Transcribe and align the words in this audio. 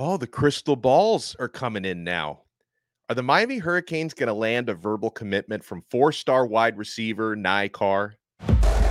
Oh, 0.00 0.16
the 0.16 0.28
crystal 0.28 0.76
balls 0.76 1.34
are 1.40 1.48
coming 1.48 1.84
in 1.84 2.04
now. 2.04 2.42
Are 3.08 3.16
the 3.16 3.22
Miami 3.24 3.58
Hurricanes 3.58 4.14
going 4.14 4.28
to 4.28 4.32
land 4.32 4.68
a 4.68 4.74
verbal 4.74 5.10
commitment 5.10 5.64
from 5.64 5.82
four 5.90 6.12
star 6.12 6.46
wide 6.46 6.78
receiver 6.78 7.34
Ny? 7.34 7.68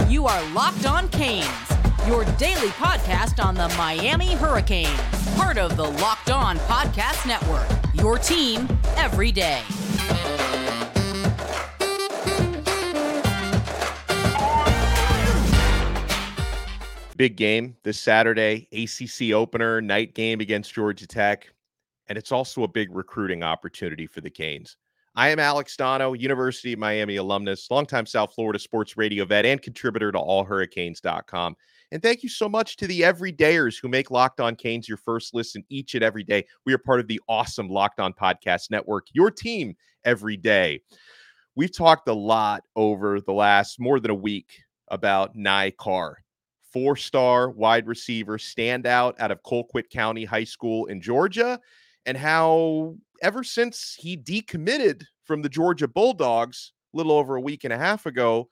You 0.09 0.27
are 0.27 0.49
Locked 0.49 0.85
On 0.85 1.07
Canes, 1.07 1.47
your 2.07 2.25
daily 2.37 2.67
podcast 2.71 3.41
on 3.41 3.55
the 3.55 3.69
Miami 3.77 4.33
Hurricanes, 4.33 4.99
part 5.37 5.57
of 5.57 5.77
the 5.77 5.85
Locked 5.85 6.29
On 6.29 6.57
Podcast 6.57 7.25
Network, 7.25 7.69
your 7.93 8.17
team 8.17 8.67
every 8.97 9.31
day. 9.31 9.61
Big 17.17 17.35
game 17.35 17.75
this 17.83 17.99
Saturday, 17.99 18.67
ACC 18.71 19.33
opener, 19.33 19.81
night 19.81 20.13
game 20.13 20.39
against 20.39 20.71
Georgia 20.71 21.07
Tech. 21.07 21.51
And 22.07 22.17
it's 22.17 22.31
also 22.31 22.61
a 22.61 22.67
big 22.67 22.95
recruiting 22.95 23.41
opportunity 23.41 24.05
for 24.05 24.21
the 24.21 24.29
Canes. 24.29 24.77
I 25.15 25.29
am 25.29 25.39
Alex 25.39 25.75
Donno, 25.75 26.13
University 26.13 26.73
of 26.73 26.79
Miami 26.79 27.15
alumnus, 27.15 27.71
longtime 27.71 28.05
South 28.05 28.35
Florida 28.35 28.59
sports 28.59 28.97
radio 28.97 29.25
vet, 29.25 29.47
and 29.47 29.59
contributor 29.59 30.11
to 30.11 30.17
allhurricanes.com. 30.19 31.55
And 31.91 32.03
thank 32.03 32.21
you 32.21 32.29
so 32.29 32.47
much 32.47 32.75
to 32.77 32.85
the 32.85 33.01
everydayers 33.01 33.81
who 33.81 33.87
make 33.87 34.11
Locked 34.11 34.39
On 34.39 34.55
Canes 34.55 34.87
your 34.87 34.99
first 34.99 35.33
listen 35.33 35.63
each 35.69 35.95
and 35.95 36.03
every 36.03 36.23
day. 36.23 36.45
We 36.67 36.73
are 36.73 36.77
part 36.77 36.99
of 36.99 37.07
the 37.07 37.19
awesome 37.27 37.67
Locked 37.67 37.99
On 37.99 38.13
Podcast 38.13 38.69
Network, 38.69 39.07
your 39.11 39.31
team 39.31 39.75
every 40.05 40.37
day. 40.37 40.81
We've 41.55 41.75
talked 41.75 42.07
a 42.09 42.13
lot 42.13 42.63
over 42.75 43.19
the 43.19 43.33
last 43.33 43.79
more 43.79 43.99
than 43.99 44.11
a 44.11 44.15
week 44.15 44.51
about 44.89 45.35
Ny 45.35 45.71
Carr 45.71 46.19
four 46.77 46.95
star 46.95 47.49
wide 47.49 47.87
receiver 47.87 48.37
standout 48.37 49.15
out 49.17 49.31
of 49.31 49.41
Colquitt 49.41 49.89
County 49.89 50.25
High 50.25 50.43
School 50.43 50.85
in 50.85 51.01
Georgia, 51.01 51.59
and 52.05 52.15
how 52.15 52.95
ever 53.23 53.43
since 53.43 53.95
he 53.97 54.15
decommitted 54.15 55.03
from 55.25 55.41
the 55.41 55.49
Georgia 55.49 55.87
Bulldogs 55.87 56.73
a 56.93 56.97
little 56.97 57.13
over 57.13 57.35
a 57.35 57.41
week 57.41 57.63
and 57.63 57.73
a 57.73 57.77
half 57.77 58.05
ago, 58.05 58.47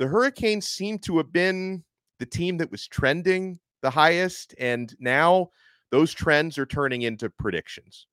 the 0.00 0.08
Hurricanes 0.08 0.66
seem 0.66 0.98
to 1.00 1.16
have 1.18 1.32
been 1.32 1.84
the 2.18 2.26
team 2.26 2.56
that 2.56 2.72
was 2.72 2.88
trending 2.88 3.60
the 3.82 3.90
highest. 3.90 4.52
And 4.58 4.92
now 4.98 5.50
those 5.92 6.12
trends 6.12 6.58
are 6.58 6.66
turning 6.66 7.02
into 7.02 7.30
predictions 7.30 8.08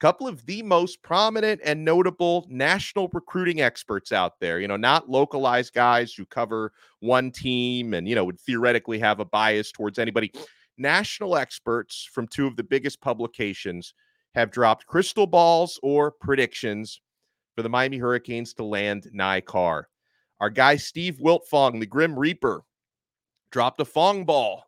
couple 0.00 0.28
of 0.28 0.44
the 0.46 0.62
most 0.62 1.02
prominent 1.02 1.60
and 1.64 1.84
notable 1.84 2.46
national 2.50 3.08
recruiting 3.12 3.60
experts 3.60 4.12
out 4.12 4.38
there, 4.40 4.60
you 4.60 4.68
know, 4.68 4.76
not 4.76 5.08
localized 5.08 5.72
guys 5.72 6.12
who 6.12 6.26
cover 6.26 6.72
one 7.00 7.30
team 7.30 7.94
and, 7.94 8.08
you 8.08 8.14
know, 8.14 8.24
would 8.24 8.40
theoretically 8.40 8.98
have 8.98 9.20
a 9.20 9.24
bias 9.24 9.72
towards 9.72 9.98
anybody. 9.98 10.32
National 10.78 11.36
experts 11.36 12.08
from 12.12 12.28
two 12.28 12.46
of 12.46 12.56
the 12.56 12.62
biggest 12.62 13.00
publications 13.00 13.94
have 14.34 14.50
dropped 14.50 14.86
crystal 14.86 15.26
balls 15.26 15.80
or 15.82 16.10
predictions 16.10 17.00
for 17.54 17.62
the 17.62 17.68
Miami 17.68 17.96
Hurricanes 17.96 18.52
to 18.54 18.64
land 18.64 19.08
Ny 19.12 19.40
Carr. 19.40 19.88
Our 20.40 20.50
guy, 20.50 20.76
Steve 20.76 21.18
Wiltfong, 21.22 21.80
the 21.80 21.86
Grim 21.86 22.18
Reaper, 22.18 22.62
dropped 23.50 23.80
a 23.80 23.86
Fong 23.86 24.26
ball 24.26 24.64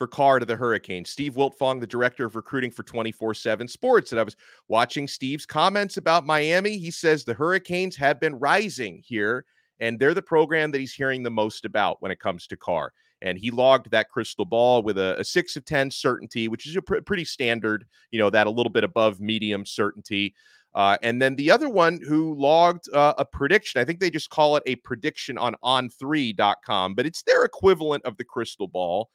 for 0.00 0.06
Carr 0.06 0.38
to 0.38 0.46
the 0.46 0.56
Hurricanes. 0.56 1.10
Steve 1.10 1.34
Wiltfong, 1.34 1.78
the 1.78 1.86
director 1.86 2.24
of 2.24 2.34
recruiting 2.34 2.70
for 2.70 2.82
24 2.84 3.34
7 3.34 3.68
Sports. 3.68 4.12
And 4.12 4.18
I 4.18 4.22
was 4.22 4.34
watching 4.66 5.06
Steve's 5.06 5.44
comments 5.44 5.98
about 5.98 6.24
Miami. 6.24 6.78
He 6.78 6.90
says 6.90 7.22
the 7.22 7.34
Hurricanes 7.34 7.96
have 7.96 8.18
been 8.18 8.34
rising 8.36 9.02
here, 9.04 9.44
and 9.78 9.98
they're 9.98 10.14
the 10.14 10.22
program 10.22 10.70
that 10.70 10.78
he's 10.78 10.94
hearing 10.94 11.22
the 11.22 11.30
most 11.30 11.66
about 11.66 12.00
when 12.00 12.10
it 12.10 12.18
comes 12.18 12.46
to 12.46 12.56
Carr. 12.56 12.94
And 13.20 13.36
he 13.36 13.50
logged 13.50 13.90
that 13.90 14.08
crystal 14.08 14.46
ball 14.46 14.82
with 14.82 14.96
a, 14.96 15.20
a 15.20 15.24
six 15.24 15.54
of 15.56 15.66
10 15.66 15.90
certainty, 15.90 16.48
which 16.48 16.66
is 16.66 16.76
a 16.76 16.80
pr- 16.80 17.02
pretty 17.02 17.26
standard, 17.26 17.84
you 18.10 18.18
know, 18.18 18.30
that 18.30 18.46
a 18.46 18.50
little 18.50 18.72
bit 18.72 18.84
above 18.84 19.20
medium 19.20 19.66
certainty. 19.66 20.34
Uh, 20.74 20.96
and 21.02 21.20
then 21.20 21.36
the 21.36 21.50
other 21.50 21.68
one 21.68 22.00
who 22.08 22.32
logged 22.36 22.88
uh, 22.94 23.12
a 23.18 23.24
prediction, 23.26 23.82
I 23.82 23.84
think 23.84 24.00
they 24.00 24.08
just 24.08 24.30
call 24.30 24.56
it 24.56 24.62
a 24.64 24.76
prediction 24.76 25.36
on 25.36 25.56
on3.com, 25.62 26.94
but 26.94 27.04
it's 27.04 27.20
their 27.22 27.44
equivalent 27.44 28.02
of 28.06 28.16
the 28.16 28.24
crystal 28.24 28.66
ball. 28.66 29.10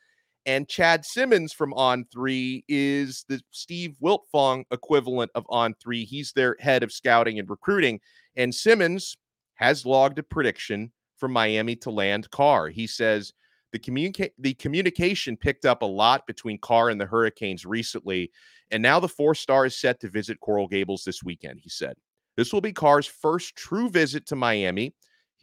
And 0.45 0.67
Chad 0.67 1.05
Simmons 1.05 1.53
from 1.53 1.73
On 1.73 2.05
Three 2.11 2.63
is 2.67 3.25
the 3.27 3.41
Steve 3.51 3.95
Wiltfong 4.01 4.65
equivalent 4.71 5.31
of 5.33 5.45
On 5.49 5.73
Three. 5.81 6.05
He's 6.05 6.31
their 6.33 6.55
head 6.59 6.83
of 6.83 6.91
scouting 6.91 7.39
and 7.39 7.49
recruiting. 7.49 7.99
And 8.35 8.53
Simmons 8.53 9.17
has 9.55 9.85
logged 9.85 10.19
a 10.19 10.23
prediction 10.23 10.91
from 11.17 11.31
Miami 11.31 11.75
to 11.77 11.89
land 11.89 12.29
Carr. 12.29 12.69
He 12.69 12.85
says 12.85 13.33
the 13.71 13.79
communica- 13.79 14.31
the 14.37 14.53
communication 14.53 15.35
picked 15.35 15.65
up 15.65 15.81
a 15.81 15.85
lot 15.85 16.27
between 16.27 16.59
Carr 16.59 16.89
and 16.89 17.01
the 17.01 17.05
Hurricanes 17.05 17.65
recently, 17.65 18.31
and 18.71 18.83
now 18.83 18.99
the 18.99 19.07
four 19.07 19.33
star 19.33 19.65
is 19.65 19.79
set 19.79 19.99
to 20.01 20.09
visit 20.09 20.39
Coral 20.39 20.67
Gables 20.67 21.03
this 21.03 21.23
weekend. 21.23 21.59
He 21.61 21.69
said 21.69 21.95
this 22.37 22.53
will 22.53 22.61
be 22.61 22.73
Carr's 22.73 23.07
first 23.07 23.55
true 23.55 23.89
visit 23.89 24.25
to 24.27 24.35
Miami. 24.35 24.93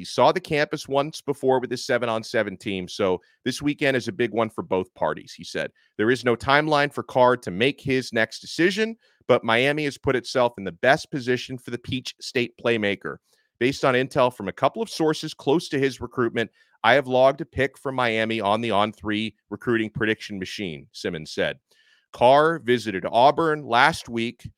He 0.03 0.07
saw 0.07 0.33
the 0.33 0.41
campus 0.41 0.89
once 0.89 1.21
before 1.21 1.61
with 1.61 1.71
his 1.71 1.87
seven 1.87 2.09
on 2.09 2.25
seven 2.25 2.57
team. 2.57 2.89
So 2.89 3.21
this 3.45 3.63
weekend 3.63 3.97
is 3.97 4.09
a 4.09 4.13
big 4.13 4.33
one 4.33 4.51
for 4.51 4.63
both 4.63 4.93
parties, 4.95 5.33
he 5.33 5.45
said. 5.45 5.71
There 5.97 6.11
is 6.11 6.25
no 6.25 6.35
timeline 6.35 6.93
for 6.93 7.05
Carr 7.05 7.37
to 7.37 7.53
make 7.53 7.81
his 7.81 8.13
next 8.13 8.41
decision, 8.41 8.97
but 9.29 9.45
Miami 9.45 9.85
has 9.85 9.99
put 9.99 10.17
itself 10.17 10.55
in 10.59 10.65
the 10.65 10.73
best 10.73 11.09
position 11.13 11.57
for 11.57 11.71
the 11.71 11.79
Peach 11.79 12.17
State 12.21 12.55
playmaker. 12.61 13.19
Based 13.61 13.85
on 13.85 13.95
intel 13.95 14.35
from 14.35 14.49
a 14.49 14.53
couple 14.53 14.83
of 14.83 14.91
sources 14.91 15.35
close 15.35 15.69
to 15.69 15.79
his 15.79 16.01
recruitment, 16.01 16.51
I 16.83 16.95
have 16.95 17.07
logged 17.07 17.41
a 17.41 17.45
pick 17.45 17.79
from 17.79 17.95
Miami 17.95 18.41
on 18.41 18.61
the 18.61 18.73
on 18.73 18.91
three 18.91 19.37
recruiting 19.51 19.89
prediction 19.89 20.37
machine, 20.37 20.89
Simmons 20.91 21.31
said. 21.31 21.61
Carr 22.13 22.59
visited 22.59 23.07
Auburn 23.09 23.65
last 23.65 24.09
week 24.09 24.51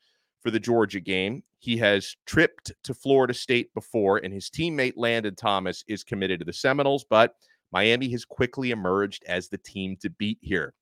for 0.44 0.50
the 0.50 0.60
Georgia 0.60 1.00
game. 1.00 1.42
He 1.58 1.76
has 1.78 2.16
tripped 2.26 2.72
to 2.84 2.94
Florida 2.94 3.32
State 3.32 3.72
before, 3.72 4.18
and 4.18 4.32
his 4.32 4.50
teammate 4.50 4.92
Landon 4.96 5.34
Thomas 5.34 5.82
is 5.88 6.04
committed 6.04 6.38
to 6.38 6.44
the 6.44 6.52
Seminoles, 6.52 7.06
but 7.08 7.34
Miami 7.72 8.10
has 8.10 8.24
quickly 8.24 8.70
emerged 8.70 9.24
as 9.26 9.48
the 9.48 9.58
team 9.58 9.96
to 10.02 10.10
beat 10.10 10.38
here. 10.42 10.74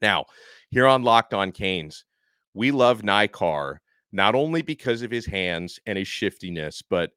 Now, 0.00 0.26
here 0.70 0.86
on 0.86 1.02
Locked 1.02 1.34
On 1.34 1.50
Canes, 1.50 2.04
we 2.54 2.70
love 2.70 3.02
Ny 3.02 3.26
Carr, 3.26 3.80
not 4.12 4.36
only 4.36 4.62
because 4.62 5.02
of 5.02 5.10
his 5.10 5.26
hands 5.26 5.80
and 5.86 5.98
his 5.98 6.08
shiftiness, 6.08 6.80
but 6.88 7.10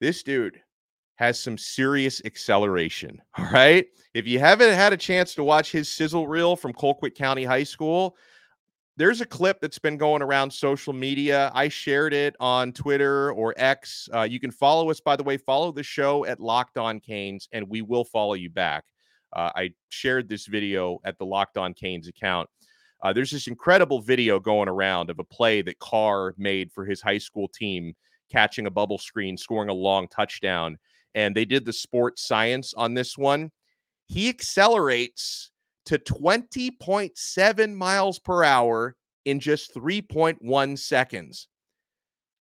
this 0.00 0.22
dude 0.22 0.60
has 1.16 1.40
some 1.40 1.58
serious 1.58 2.22
acceleration. 2.24 3.20
All 3.38 3.50
right. 3.50 3.86
If 4.14 4.26
you 4.28 4.38
haven't 4.38 4.72
had 4.72 4.92
a 4.92 4.96
chance 4.96 5.34
to 5.34 5.42
watch 5.42 5.72
his 5.72 5.88
sizzle 5.88 6.28
reel 6.28 6.54
from 6.54 6.72
Colquitt 6.72 7.16
County 7.16 7.44
High 7.44 7.64
School, 7.64 8.16
there's 8.98 9.20
a 9.20 9.26
clip 9.26 9.60
that's 9.60 9.78
been 9.78 9.96
going 9.96 10.22
around 10.22 10.52
social 10.52 10.92
media. 10.92 11.52
I 11.54 11.68
shared 11.68 12.12
it 12.12 12.34
on 12.40 12.72
Twitter 12.72 13.30
or 13.30 13.54
X. 13.56 14.08
Uh, 14.12 14.22
you 14.22 14.40
can 14.40 14.50
follow 14.50 14.90
us, 14.90 14.98
by 14.98 15.14
the 15.14 15.22
way. 15.22 15.36
Follow 15.36 15.70
the 15.70 15.84
show 15.84 16.24
at 16.24 16.40
Locked 16.40 16.78
On 16.78 16.98
Canes, 16.98 17.48
and 17.52 17.68
we 17.68 17.80
will 17.80 18.04
follow 18.04 18.34
you 18.34 18.50
back. 18.50 18.82
Uh, 19.32 19.50
I 19.54 19.70
shared 19.90 20.28
this 20.28 20.46
video 20.46 20.98
at 21.04 21.16
the 21.16 21.24
Locked 21.24 21.58
On 21.58 21.74
Canes 21.74 22.08
account. 22.08 22.50
Uh, 23.00 23.12
there's 23.12 23.30
this 23.30 23.46
incredible 23.46 24.00
video 24.00 24.40
going 24.40 24.68
around 24.68 25.10
of 25.10 25.20
a 25.20 25.24
play 25.24 25.62
that 25.62 25.78
Carr 25.78 26.34
made 26.36 26.72
for 26.72 26.84
his 26.84 27.00
high 27.00 27.18
school 27.18 27.46
team, 27.46 27.94
catching 28.32 28.66
a 28.66 28.70
bubble 28.70 28.98
screen, 28.98 29.36
scoring 29.36 29.68
a 29.68 29.74
long 29.74 30.08
touchdown. 30.08 30.76
And 31.14 31.36
they 31.36 31.44
did 31.44 31.64
the 31.64 31.72
sports 31.72 32.26
science 32.26 32.74
on 32.74 32.94
this 32.94 33.16
one. 33.16 33.52
He 34.06 34.28
accelerates 34.28 35.52
to 35.88 35.98
20.7 35.98 37.74
miles 37.74 38.18
per 38.18 38.44
hour 38.44 38.94
in 39.24 39.40
just 39.40 39.74
3.1 39.74 40.78
seconds. 40.78 41.48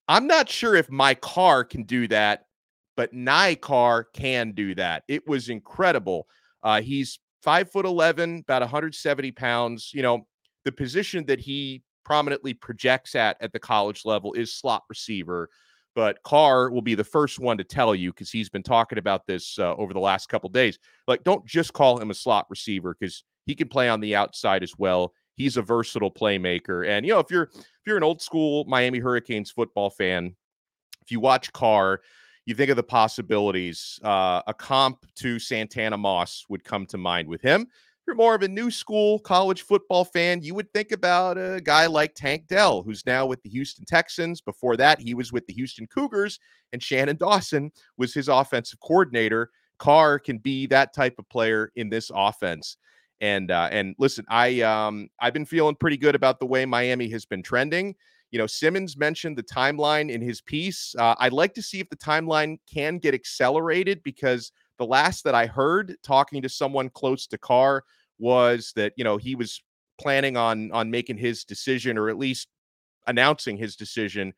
I'm 0.08 0.26
not 0.26 0.48
sure 0.48 0.74
if 0.74 0.90
my 0.90 1.12
car 1.14 1.62
can 1.62 1.82
do 1.82 2.08
that, 2.08 2.46
but 2.96 3.12
Ny 3.12 3.56
Carr 3.56 4.04
can 4.04 4.52
do 4.52 4.74
that. 4.76 5.02
It 5.08 5.28
was 5.28 5.50
incredible. 5.50 6.26
Uh, 6.62 6.80
he's 6.80 7.18
five 7.42 7.70
foot 7.70 7.84
11, 7.84 8.40
about 8.40 8.62
170 8.62 9.32
pounds. 9.32 9.90
You 9.92 10.02
know, 10.02 10.26
the 10.64 10.72
position 10.72 11.26
that 11.26 11.40
he 11.40 11.82
prominently 12.02 12.54
projects 12.54 13.14
at 13.14 13.36
at 13.42 13.52
the 13.52 13.60
college 13.60 14.06
level 14.06 14.32
is 14.32 14.54
slot 14.54 14.84
receiver. 14.88 15.50
But 15.94 16.22
Carr 16.22 16.70
will 16.70 16.82
be 16.82 16.94
the 16.94 17.04
first 17.04 17.38
one 17.38 17.58
to 17.58 17.64
tell 17.64 17.94
you 17.94 18.10
because 18.10 18.30
he's 18.30 18.48
been 18.48 18.62
talking 18.62 18.98
about 18.98 19.26
this 19.26 19.58
uh, 19.58 19.74
over 19.74 19.92
the 19.92 20.00
last 20.00 20.30
couple 20.30 20.48
days. 20.48 20.78
Like, 21.06 21.24
don't 21.24 21.46
just 21.46 21.74
call 21.74 22.00
him 22.00 22.10
a 22.10 22.14
slot 22.14 22.46
receiver 22.48 22.96
because 22.98 23.22
he 23.46 23.54
can 23.54 23.68
play 23.68 23.88
on 23.88 24.00
the 24.00 24.16
outside 24.16 24.62
as 24.62 24.78
well. 24.78 25.12
He's 25.36 25.56
a 25.56 25.62
versatile 25.62 26.10
playmaker. 26.10 26.86
And 26.88 27.04
you 27.04 27.12
know, 27.12 27.18
if 27.18 27.30
you're 27.30 27.50
if 27.54 27.86
you're 27.86 27.96
an 27.96 28.04
old 28.04 28.22
school 28.22 28.64
Miami 28.66 28.98
Hurricanes 28.98 29.50
football 29.50 29.90
fan, 29.90 30.34
if 31.02 31.10
you 31.10 31.20
watch 31.20 31.52
Carr, 31.52 32.00
you 32.46 32.54
think 32.54 32.70
of 32.70 32.76
the 32.76 32.82
possibilities. 32.82 33.98
Uh, 34.02 34.42
a 34.46 34.54
comp 34.54 35.06
to 35.16 35.38
Santana 35.38 35.96
Moss 35.96 36.44
would 36.48 36.64
come 36.64 36.86
to 36.86 36.98
mind 36.98 37.28
with 37.28 37.42
him. 37.42 37.62
If 37.62 38.08
you're 38.08 38.16
more 38.16 38.34
of 38.34 38.42
a 38.42 38.48
new 38.48 38.70
school 38.70 39.18
college 39.18 39.62
football 39.62 40.04
fan, 40.04 40.42
you 40.42 40.54
would 40.54 40.70
think 40.74 40.92
about 40.92 41.38
a 41.38 41.58
guy 41.64 41.86
like 41.86 42.14
Tank 42.14 42.46
Dell, 42.48 42.82
who's 42.82 43.06
now 43.06 43.24
with 43.24 43.42
the 43.42 43.48
Houston 43.48 43.86
Texans. 43.86 44.42
Before 44.42 44.76
that, 44.76 45.00
he 45.00 45.14
was 45.14 45.32
with 45.32 45.46
the 45.46 45.54
Houston 45.54 45.86
Cougars, 45.86 46.38
and 46.74 46.82
Shannon 46.82 47.16
Dawson 47.16 47.72
was 47.96 48.12
his 48.12 48.28
offensive 48.28 48.78
coordinator. 48.80 49.50
Carr 49.78 50.18
can 50.18 50.36
be 50.36 50.66
that 50.66 50.92
type 50.92 51.14
of 51.18 51.28
player 51.30 51.72
in 51.76 51.88
this 51.88 52.10
offense. 52.14 52.76
And 53.20 53.50
uh, 53.50 53.68
and 53.70 53.94
listen, 53.98 54.24
I 54.28 54.60
um 54.62 55.08
I've 55.20 55.32
been 55.32 55.46
feeling 55.46 55.76
pretty 55.76 55.96
good 55.96 56.14
about 56.14 56.40
the 56.40 56.46
way 56.46 56.66
Miami 56.66 57.08
has 57.10 57.24
been 57.24 57.42
trending. 57.42 57.94
You 58.30 58.38
know, 58.38 58.46
Simmons 58.46 58.96
mentioned 58.96 59.38
the 59.38 59.44
timeline 59.44 60.10
in 60.10 60.20
his 60.20 60.40
piece. 60.40 60.94
Uh, 60.98 61.14
I'd 61.18 61.32
like 61.32 61.54
to 61.54 61.62
see 61.62 61.78
if 61.78 61.88
the 61.88 61.96
timeline 61.96 62.58
can 62.72 62.98
get 62.98 63.14
accelerated 63.14 64.02
because 64.02 64.50
the 64.78 64.86
last 64.86 65.22
that 65.24 65.34
I 65.34 65.46
heard 65.46 65.96
talking 66.02 66.42
to 66.42 66.48
someone 66.48 66.90
close 66.90 67.28
to 67.28 67.38
Carr 67.38 67.84
was 68.18 68.72
that 68.74 68.92
you 68.96 69.04
know 69.04 69.16
he 69.16 69.36
was 69.36 69.62
planning 70.00 70.36
on 70.36 70.72
on 70.72 70.90
making 70.90 71.16
his 71.16 71.44
decision 71.44 71.96
or 71.96 72.08
at 72.08 72.18
least 72.18 72.48
announcing 73.06 73.56
his 73.56 73.76
decision 73.76 74.32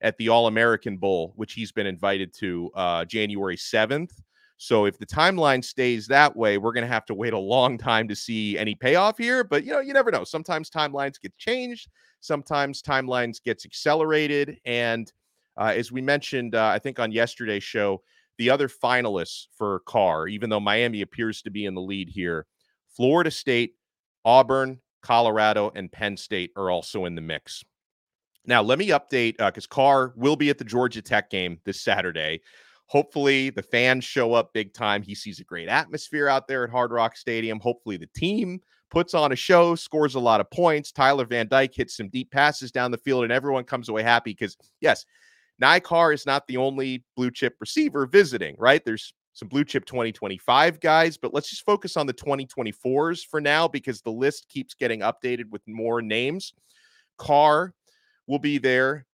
at 0.00 0.16
the 0.16 0.28
All 0.28 0.46
American 0.46 0.96
Bowl, 0.96 1.32
which 1.36 1.52
he's 1.52 1.72
been 1.72 1.86
invited 1.86 2.32
to 2.34 2.70
uh, 2.74 3.04
January 3.04 3.56
7th. 3.56 4.12
So 4.62 4.84
if 4.84 4.98
the 4.98 5.06
timeline 5.06 5.64
stays 5.64 6.06
that 6.08 6.36
way, 6.36 6.58
we're 6.58 6.74
going 6.74 6.84
to 6.84 6.92
have 6.92 7.06
to 7.06 7.14
wait 7.14 7.32
a 7.32 7.38
long 7.38 7.78
time 7.78 8.06
to 8.08 8.14
see 8.14 8.58
any 8.58 8.74
payoff 8.74 9.16
here. 9.16 9.42
But 9.42 9.64
you 9.64 9.72
know, 9.72 9.80
you 9.80 9.94
never 9.94 10.10
know. 10.10 10.22
Sometimes 10.22 10.68
timelines 10.68 11.18
get 11.18 11.34
changed. 11.38 11.88
Sometimes 12.20 12.82
timelines 12.82 13.42
gets 13.42 13.64
accelerated. 13.64 14.58
And 14.66 15.10
uh, 15.56 15.72
as 15.74 15.90
we 15.90 16.02
mentioned, 16.02 16.54
uh, 16.54 16.66
I 16.66 16.78
think 16.78 17.00
on 17.00 17.10
yesterday's 17.10 17.64
show, 17.64 18.02
the 18.36 18.50
other 18.50 18.68
finalists 18.68 19.46
for 19.56 19.80
Carr, 19.86 20.28
even 20.28 20.50
though 20.50 20.60
Miami 20.60 21.00
appears 21.00 21.40
to 21.40 21.50
be 21.50 21.64
in 21.64 21.74
the 21.74 21.80
lead 21.80 22.10
here, 22.10 22.44
Florida 22.94 23.30
State, 23.30 23.76
Auburn, 24.26 24.78
Colorado, 25.00 25.72
and 25.74 25.90
Penn 25.90 26.18
State 26.18 26.50
are 26.54 26.70
also 26.70 27.06
in 27.06 27.14
the 27.14 27.22
mix. 27.22 27.64
Now, 28.44 28.60
let 28.60 28.78
me 28.78 28.88
update 28.88 29.38
because 29.38 29.64
uh, 29.64 29.74
Carr 29.74 30.12
will 30.16 30.36
be 30.36 30.50
at 30.50 30.58
the 30.58 30.64
Georgia 30.64 31.00
Tech 31.00 31.30
game 31.30 31.60
this 31.64 31.80
Saturday. 31.80 32.42
Hopefully, 32.90 33.50
the 33.50 33.62
fans 33.62 34.04
show 34.04 34.34
up 34.34 34.52
big 34.52 34.74
time. 34.74 35.00
He 35.00 35.14
sees 35.14 35.38
a 35.38 35.44
great 35.44 35.68
atmosphere 35.68 36.26
out 36.26 36.48
there 36.48 36.64
at 36.64 36.70
Hard 36.70 36.90
Rock 36.90 37.16
Stadium. 37.16 37.60
Hopefully, 37.60 37.96
the 37.96 38.08
team 38.16 38.60
puts 38.90 39.14
on 39.14 39.30
a 39.30 39.36
show, 39.36 39.76
scores 39.76 40.16
a 40.16 40.20
lot 40.20 40.40
of 40.40 40.50
points. 40.50 40.90
Tyler 40.90 41.24
Van 41.24 41.46
Dyke 41.46 41.72
hits 41.72 41.96
some 41.96 42.08
deep 42.08 42.32
passes 42.32 42.72
down 42.72 42.90
the 42.90 42.98
field, 42.98 43.22
and 43.22 43.32
everyone 43.32 43.62
comes 43.62 43.88
away 43.88 44.02
happy 44.02 44.32
because, 44.32 44.56
yes, 44.80 45.06
Ny 45.60 45.78
Carr 45.78 46.12
is 46.12 46.26
not 46.26 46.48
the 46.48 46.56
only 46.56 47.04
blue 47.14 47.30
chip 47.30 47.54
receiver 47.60 48.06
visiting, 48.06 48.56
right? 48.58 48.84
There's 48.84 49.14
some 49.34 49.46
blue 49.46 49.64
chip 49.64 49.84
2025 49.84 50.80
guys, 50.80 51.16
but 51.16 51.32
let's 51.32 51.48
just 51.48 51.64
focus 51.64 51.96
on 51.96 52.08
the 52.08 52.14
2024s 52.14 53.20
for 53.24 53.40
now 53.40 53.68
because 53.68 54.02
the 54.02 54.10
list 54.10 54.48
keeps 54.48 54.74
getting 54.74 55.00
updated 55.00 55.48
with 55.50 55.62
more 55.68 56.02
names. 56.02 56.54
Carr 57.18 57.72
will 58.26 58.40
be 58.40 58.58
there 58.58 59.06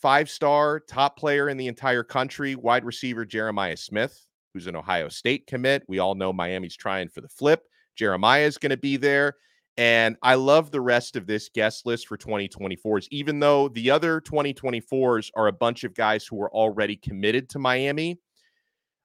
five 0.00 0.30
star 0.30 0.80
top 0.80 1.18
player 1.18 1.48
in 1.48 1.56
the 1.56 1.68
entire 1.68 2.04
country, 2.04 2.54
wide 2.54 2.84
receiver 2.84 3.24
Jeremiah 3.24 3.76
Smith, 3.76 4.26
who's 4.54 4.66
an 4.66 4.76
Ohio 4.76 5.08
State 5.08 5.46
commit. 5.46 5.84
We 5.88 5.98
all 5.98 6.14
know 6.14 6.32
Miami's 6.32 6.76
trying 6.76 7.08
for 7.08 7.20
the 7.20 7.28
flip. 7.28 7.64
Jeremiah 7.96 8.44
is 8.44 8.58
going 8.58 8.70
to 8.70 8.76
be 8.76 8.96
there. 8.96 9.34
And 9.76 10.16
I 10.22 10.34
love 10.34 10.72
the 10.72 10.80
rest 10.80 11.14
of 11.14 11.26
this 11.26 11.48
guest 11.48 11.86
list 11.86 12.08
for 12.08 12.16
2024s, 12.16 13.06
even 13.12 13.38
though 13.38 13.68
the 13.68 13.92
other 13.92 14.20
2024s 14.20 15.30
are 15.36 15.46
a 15.46 15.52
bunch 15.52 15.84
of 15.84 15.94
guys 15.94 16.26
who 16.26 16.40
are 16.42 16.52
already 16.52 16.96
committed 16.96 17.48
to 17.50 17.60
Miami. 17.60 18.18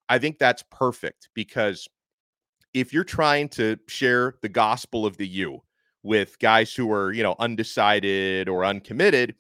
I 0.10 0.18
think 0.18 0.40
that's 0.40 0.64
perfect 0.72 1.30
because 1.36 1.88
if 2.74 2.92
you're 2.92 3.04
trying 3.04 3.50
to 3.50 3.78
share 3.88 4.36
the 4.42 4.50
gospel 4.50 5.06
of 5.06 5.16
the 5.18 5.28
U 5.28 5.62
with 6.02 6.40
guys 6.40 6.74
who 6.74 6.92
are, 6.92 7.14
you 7.14 7.22
know, 7.22 7.36
undecided 7.38 8.50
or 8.50 8.66
uncommitted, 8.66 9.36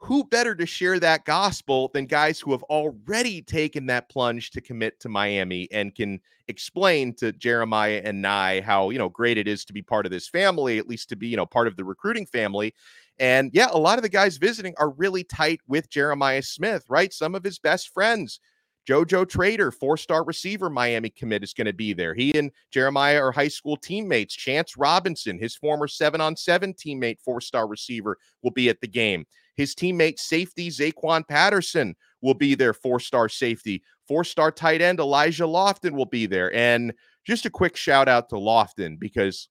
who 0.00 0.24
better 0.24 0.54
to 0.54 0.64
share 0.64 0.98
that 0.98 1.26
gospel 1.26 1.90
than 1.92 2.06
guys 2.06 2.40
who 2.40 2.52
have 2.52 2.62
already 2.64 3.42
taken 3.42 3.86
that 3.86 4.08
plunge 4.08 4.50
to 4.50 4.60
commit 4.60 4.98
to 5.00 5.10
Miami 5.10 5.68
and 5.70 5.94
can 5.94 6.18
explain 6.48 7.14
to 7.16 7.32
Jeremiah 7.32 8.00
and 8.02 8.22
Ny 8.22 8.62
how, 8.62 8.88
you 8.90 8.98
know, 8.98 9.10
great 9.10 9.36
it 9.36 9.46
is 9.46 9.64
to 9.66 9.74
be 9.74 9.82
part 9.82 10.06
of 10.06 10.12
this 10.12 10.26
family, 10.26 10.78
at 10.78 10.88
least 10.88 11.10
to 11.10 11.16
be, 11.16 11.28
you 11.28 11.36
know, 11.36 11.44
part 11.44 11.66
of 11.66 11.76
the 11.76 11.84
recruiting 11.84 12.24
family. 12.24 12.74
And 13.18 13.50
yeah, 13.52 13.68
a 13.70 13.78
lot 13.78 13.98
of 13.98 14.02
the 14.02 14.08
guys 14.08 14.38
visiting 14.38 14.74
are 14.78 14.90
really 14.90 15.22
tight 15.22 15.60
with 15.68 15.90
Jeremiah 15.90 16.42
Smith, 16.42 16.86
right? 16.88 17.12
Some 17.12 17.34
of 17.34 17.44
his 17.44 17.58
best 17.58 17.92
friends. 17.92 18.40
JoJo 18.88 19.28
Trader, 19.28 19.70
four 19.70 19.98
star 19.98 20.24
receiver, 20.24 20.70
Miami 20.70 21.10
commit 21.10 21.44
is 21.44 21.52
going 21.52 21.66
to 21.66 21.74
be 21.74 21.92
there. 21.92 22.14
He 22.14 22.36
and 22.36 22.50
Jeremiah 22.72 23.22
are 23.22 23.30
high 23.30 23.48
school 23.48 23.76
teammates. 23.76 24.34
Chance 24.34 24.78
Robinson, 24.78 25.38
his 25.38 25.54
former 25.54 25.86
seven 25.86 26.22
on 26.22 26.34
seven 26.34 26.72
teammate, 26.72 27.20
four 27.20 27.42
star 27.42 27.68
receiver, 27.68 28.16
will 28.42 28.50
be 28.50 28.70
at 28.70 28.80
the 28.80 28.88
game. 28.88 29.26
His 29.56 29.74
teammate 29.74 30.18
safety 30.18 30.68
Zaquan 30.68 31.26
Patterson 31.26 31.94
will 32.20 32.34
be 32.34 32.54
there, 32.54 32.74
four 32.74 33.00
star 33.00 33.28
safety. 33.28 33.82
Four 34.06 34.24
star 34.24 34.50
tight 34.50 34.82
end 34.82 34.98
Elijah 34.98 35.44
Lofton 35.44 35.92
will 35.92 36.06
be 36.06 36.26
there. 36.26 36.52
And 36.54 36.92
just 37.24 37.46
a 37.46 37.50
quick 37.50 37.76
shout 37.76 38.08
out 38.08 38.28
to 38.30 38.36
Lofton 38.36 38.98
because 38.98 39.48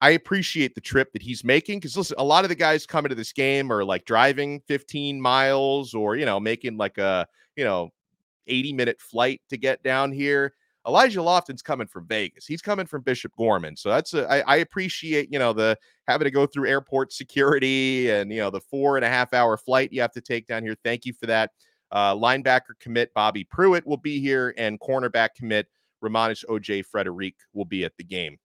I 0.00 0.10
appreciate 0.10 0.74
the 0.74 0.80
trip 0.80 1.12
that 1.12 1.22
he's 1.22 1.44
making. 1.44 1.80
Because 1.80 1.96
listen, 1.96 2.16
a 2.18 2.24
lot 2.24 2.44
of 2.44 2.48
the 2.48 2.54
guys 2.54 2.86
coming 2.86 3.08
to 3.10 3.14
this 3.14 3.32
game 3.32 3.72
are 3.72 3.84
like 3.84 4.04
driving 4.04 4.60
15 4.68 5.20
miles 5.20 5.94
or, 5.94 6.16
you 6.16 6.24
know, 6.24 6.38
making 6.38 6.76
like 6.76 6.98
a, 6.98 7.26
you 7.56 7.64
know, 7.64 7.90
80 8.46 8.72
minute 8.72 9.00
flight 9.00 9.40
to 9.50 9.56
get 9.56 9.82
down 9.82 10.12
here. 10.12 10.54
Elijah 10.88 11.20
Lofton's 11.20 11.60
coming 11.60 11.86
from 11.86 12.06
Vegas. 12.06 12.46
He's 12.46 12.62
coming 12.62 12.86
from 12.86 13.02
Bishop 13.02 13.32
Gorman. 13.36 13.76
So 13.76 13.90
that's 13.90 14.14
a, 14.14 14.26
I, 14.32 14.54
I 14.54 14.56
appreciate, 14.56 15.30
you 15.30 15.38
know, 15.38 15.52
the 15.52 15.76
having 16.08 16.24
to 16.24 16.30
go 16.30 16.46
through 16.46 16.66
airport 16.68 17.12
security 17.12 18.10
and, 18.10 18.32
you 18.32 18.38
know, 18.38 18.50
the 18.50 18.60
four 18.60 18.96
and 18.96 19.04
a 19.04 19.08
half 19.08 19.34
hour 19.34 19.58
flight 19.58 19.92
you 19.92 20.00
have 20.00 20.12
to 20.12 20.22
take 20.22 20.46
down 20.46 20.62
here. 20.62 20.74
Thank 20.82 21.04
you 21.04 21.12
for 21.12 21.26
that. 21.26 21.50
Uh, 21.92 22.14
linebacker 22.14 22.78
commit 22.80 23.12
Bobby 23.14 23.44
Pruitt 23.44 23.86
will 23.86 23.98
be 23.98 24.20
here, 24.20 24.54
and 24.58 24.80
cornerback 24.80 25.30
commit 25.36 25.66
Romanis 26.02 26.44
OJ 26.46 26.84
Frederique 26.84 27.38
will 27.52 27.64
be 27.64 27.84
at 27.84 27.92
the 27.96 28.04
game. 28.04 28.38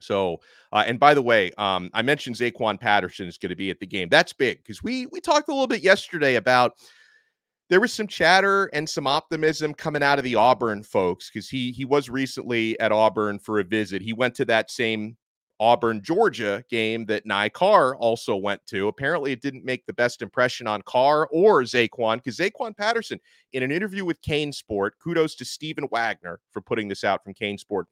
So, 0.00 0.40
uh, 0.72 0.84
and 0.86 0.98
by 0.98 1.14
the 1.14 1.22
way, 1.22 1.52
um, 1.58 1.90
I 1.94 2.02
mentioned 2.02 2.36
Zaquan 2.36 2.80
Patterson 2.80 3.28
is 3.28 3.38
going 3.38 3.50
to 3.50 3.56
be 3.56 3.70
at 3.70 3.80
the 3.80 3.86
game. 3.86 4.08
That's 4.08 4.32
big 4.32 4.58
because 4.58 4.82
we 4.82 5.06
we 5.06 5.20
talked 5.20 5.48
a 5.48 5.52
little 5.52 5.66
bit 5.66 5.82
yesterday 5.82 6.36
about 6.36 6.74
there 7.70 7.80
was 7.80 7.92
some 7.92 8.08
chatter 8.08 8.66
and 8.72 8.86
some 8.86 9.06
optimism 9.06 9.72
coming 9.72 10.02
out 10.02 10.18
of 10.18 10.24
the 10.24 10.34
Auburn 10.34 10.82
folks 10.82 11.30
because 11.30 11.48
he 11.48 11.70
he 11.70 11.84
was 11.84 12.10
recently 12.10 12.78
at 12.80 12.92
Auburn 12.92 13.38
for 13.38 13.60
a 13.60 13.64
visit. 13.64 14.02
He 14.02 14.12
went 14.12 14.34
to 14.34 14.44
that 14.46 14.70
same 14.70 15.16
Auburn 15.60 16.02
Georgia 16.02 16.64
game 16.68 17.06
that 17.06 17.26
Ny 17.26 17.48
Carr 17.50 17.94
also 17.96 18.34
went 18.34 18.66
to. 18.66 18.88
Apparently, 18.88 19.30
it 19.30 19.40
didn't 19.40 19.64
make 19.64 19.86
the 19.86 19.92
best 19.92 20.20
impression 20.20 20.66
on 20.66 20.82
Carr 20.82 21.28
or 21.30 21.62
Zaquan 21.62 22.16
because 22.16 22.38
Zaquan 22.38 22.76
Patterson, 22.76 23.20
in 23.52 23.62
an 23.62 23.70
interview 23.70 24.04
with 24.04 24.20
CaneSport, 24.22 24.92
kudos 25.02 25.36
to 25.36 25.44
Stephen 25.44 25.86
Wagner 25.92 26.40
for 26.50 26.60
putting 26.60 26.88
this 26.88 27.04
out 27.04 27.22
from 27.22 27.34
CaneSport. 27.34 27.84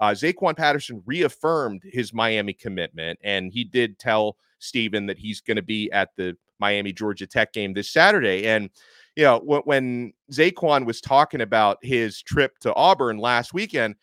Uh, 0.00 0.10
Zaquan 0.10 0.56
Patterson 0.56 1.02
reaffirmed 1.06 1.82
his 1.84 2.12
Miami 2.12 2.52
commitment, 2.52 3.18
and 3.22 3.52
he 3.52 3.64
did 3.64 3.98
tell 3.98 4.36
Stephen 4.58 5.06
that 5.06 5.18
he's 5.18 5.40
going 5.40 5.56
to 5.56 5.62
be 5.62 5.90
at 5.92 6.10
the 6.16 6.36
Miami 6.58 6.92
Georgia 6.92 7.26
Tech 7.26 7.52
game 7.52 7.72
this 7.72 7.90
Saturday. 7.90 8.48
And 8.48 8.70
you 9.16 9.24
know, 9.24 9.40
when, 9.44 9.62
when 9.62 10.12
Zaquan 10.32 10.86
was 10.86 11.00
talking 11.00 11.40
about 11.40 11.78
his 11.82 12.22
trip 12.22 12.58
to 12.60 12.74
Auburn 12.74 13.18
last 13.18 13.54
weekend, 13.54 13.94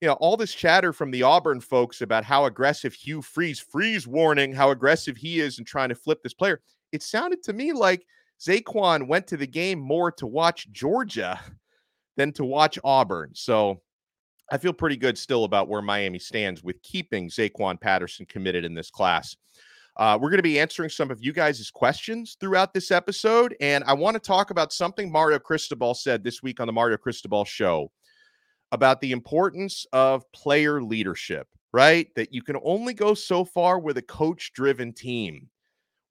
you 0.00 0.08
know, 0.08 0.14
all 0.14 0.36
this 0.36 0.54
chatter 0.54 0.92
from 0.92 1.10
the 1.10 1.22
Auburn 1.22 1.60
folks 1.60 2.00
about 2.00 2.24
how 2.24 2.46
aggressive 2.46 2.94
Hugh 2.94 3.22
Freeze, 3.22 3.60
freeze 3.60 4.06
warning, 4.06 4.52
how 4.52 4.70
aggressive 4.70 5.16
he 5.16 5.40
is 5.40 5.58
in 5.58 5.64
trying 5.64 5.90
to 5.90 5.94
flip 5.94 6.22
this 6.22 6.34
player. 6.34 6.60
It 6.92 7.02
sounded 7.02 7.42
to 7.44 7.52
me 7.52 7.72
like 7.72 8.06
Zaquan 8.40 9.06
went 9.06 9.26
to 9.28 9.36
the 9.36 9.46
game 9.46 9.78
more 9.78 10.10
to 10.12 10.26
watch 10.26 10.70
Georgia 10.72 11.38
than 12.16 12.32
to 12.32 12.44
watch 12.44 12.78
Auburn. 12.82 13.30
So 13.34 13.82
I 14.50 14.58
feel 14.58 14.72
pretty 14.72 14.96
good 14.96 15.16
still 15.16 15.44
about 15.44 15.68
where 15.68 15.82
Miami 15.82 16.18
stands 16.18 16.62
with 16.62 16.82
keeping 16.82 17.28
Zaquan 17.28 17.80
Patterson 17.80 18.26
committed 18.26 18.64
in 18.64 18.74
this 18.74 18.90
class. 18.90 19.36
Uh, 19.96 20.18
we're 20.20 20.30
going 20.30 20.38
to 20.38 20.42
be 20.42 20.60
answering 20.60 20.88
some 20.88 21.10
of 21.10 21.22
you 21.22 21.32
guys' 21.32 21.70
questions 21.70 22.36
throughout 22.40 22.72
this 22.72 22.90
episode. 22.90 23.54
And 23.60 23.84
I 23.84 23.92
want 23.92 24.14
to 24.14 24.20
talk 24.20 24.50
about 24.50 24.72
something 24.72 25.10
Mario 25.10 25.38
Cristobal 25.38 25.94
said 25.94 26.24
this 26.24 26.42
week 26.42 26.60
on 26.60 26.66
the 26.66 26.72
Mario 26.72 26.96
Cristobal 26.96 27.44
show 27.44 27.90
about 28.72 29.00
the 29.00 29.12
importance 29.12 29.86
of 29.92 30.30
player 30.32 30.82
leadership, 30.82 31.48
right? 31.72 32.08
That 32.16 32.32
you 32.32 32.42
can 32.42 32.56
only 32.64 32.94
go 32.94 33.14
so 33.14 33.44
far 33.44 33.78
with 33.78 33.98
a 33.98 34.02
coach 34.02 34.52
driven 34.54 34.92
team. 34.92 35.48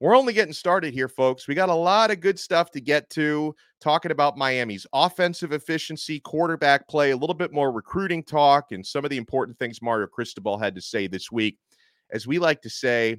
We're 0.02 0.16
only 0.16 0.32
getting 0.32 0.54
started 0.54 0.94
here, 0.94 1.10
folks. 1.10 1.48
We 1.48 1.56
got 1.56 1.68
a 1.68 1.76
lot 1.76 2.10
of 2.10 2.22
good 2.22 2.40
stuff 2.40 2.72
to 2.72 2.80
get 2.80 3.10
to, 3.12 3.54
talking 3.82 4.12
about 4.12 4.38
Miami's 4.38 4.88
offensive 4.94 5.52
efficiency, 5.52 6.22
quarterback 6.22 6.88
play, 6.88 7.12
a 7.12 7.18
little 7.18 7.34
bit 7.34 7.52
more 7.52 7.70
recruiting 7.72 8.24
talk, 8.24 8.72
and 8.72 8.86
some 8.86 9.04
of 9.04 9.10
the 9.10 9.18
important 9.18 9.60
things 9.60 9.82
Mario 9.82 10.08
Cristobal 10.08 10.58
had 10.58 10.74
to 10.76 10.82
say 10.82 11.08
this 11.08 11.32
week. 11.32 11.58
As 12.12 12.26
we 12.26 12.40
like 12.40 12.62
to 12.62 12.70
say, 12.70 13.18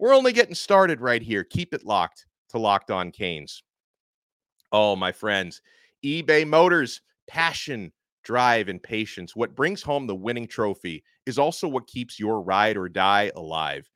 we're 0.00 0.14
only 0.14 0.32
getting 0.32 0.54
started 0.54 1.02
right 1.02 1.22
here. 1.22 1.44
Keep 1.44 1.74
it 1.74 1.84
locked 1.84 2.24
to 2.48 2.58
Locked 2.58 2.90
On 2.90 3.12
Canes. 3.12 3.62
Oh, 4.72 4.96
my 4.96 5.12
friends, 5.12 5.60
eBay 6.02 6.46
Motors, 6.46 7.02
passion, 7.28 7.92
drive, 8.24 8.68
and 8.68 8.82
patience. 8.82 9.36
What 9.36 9.54
brings 9.54 9.82
home 9.82 10.06
the 10.06 10.16
winning 10.16 10.46
trophy 10.46 11.04
is 11.26 11.38
also 11.38 11.68
what 11.68 11.86
keeps 11.86 12.18
your 12.18 12.40
ride 12.40 12.78
or 12.78 12.88
die 12.88 13.30
alive. 13.36 13.90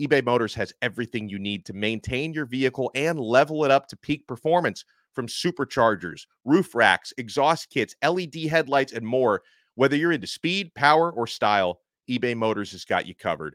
eBay 0.00 0.24
Motors 0.24 0.54
has 0.54 0.72
everything 0.80 1.28
you 1.28 1.38
need 1.38 1.66
to 1.66 1.74
maintain 1.74 2.32
your 2.32 2.46
vehicle 2.46 2.90
and 2.94 3.20
level 3.20 3.66
it 3.66 3.70
up 3.70 3.88
to 3.88 3.96
peak 3.96 4.26
performance 4.26 4.86
from 5.12 5.26
superchargers, 5.26 6.22
roof 6.46 6.74
racks, 6.74 7.12
exhaust 7.18 7.68
kits, 7.68 7.94
LED 8.02 8.46
headlights, 8.48 8.94
and 8.94 9.06
more. 9.06 9.42
Whether 9.74 9.96
you're 9.96 10.12
into 10.12 10.26
speed, 10.26 10.74
power, 10.74 11.12
or 11.12 11.26
style, 11.26 11.80
eBay 12.08 12.34
Motors 12.34 12.72
has 12.72 12.86
got 12.86 13.06
you 13.06 13.14
covered. 13.14 13.54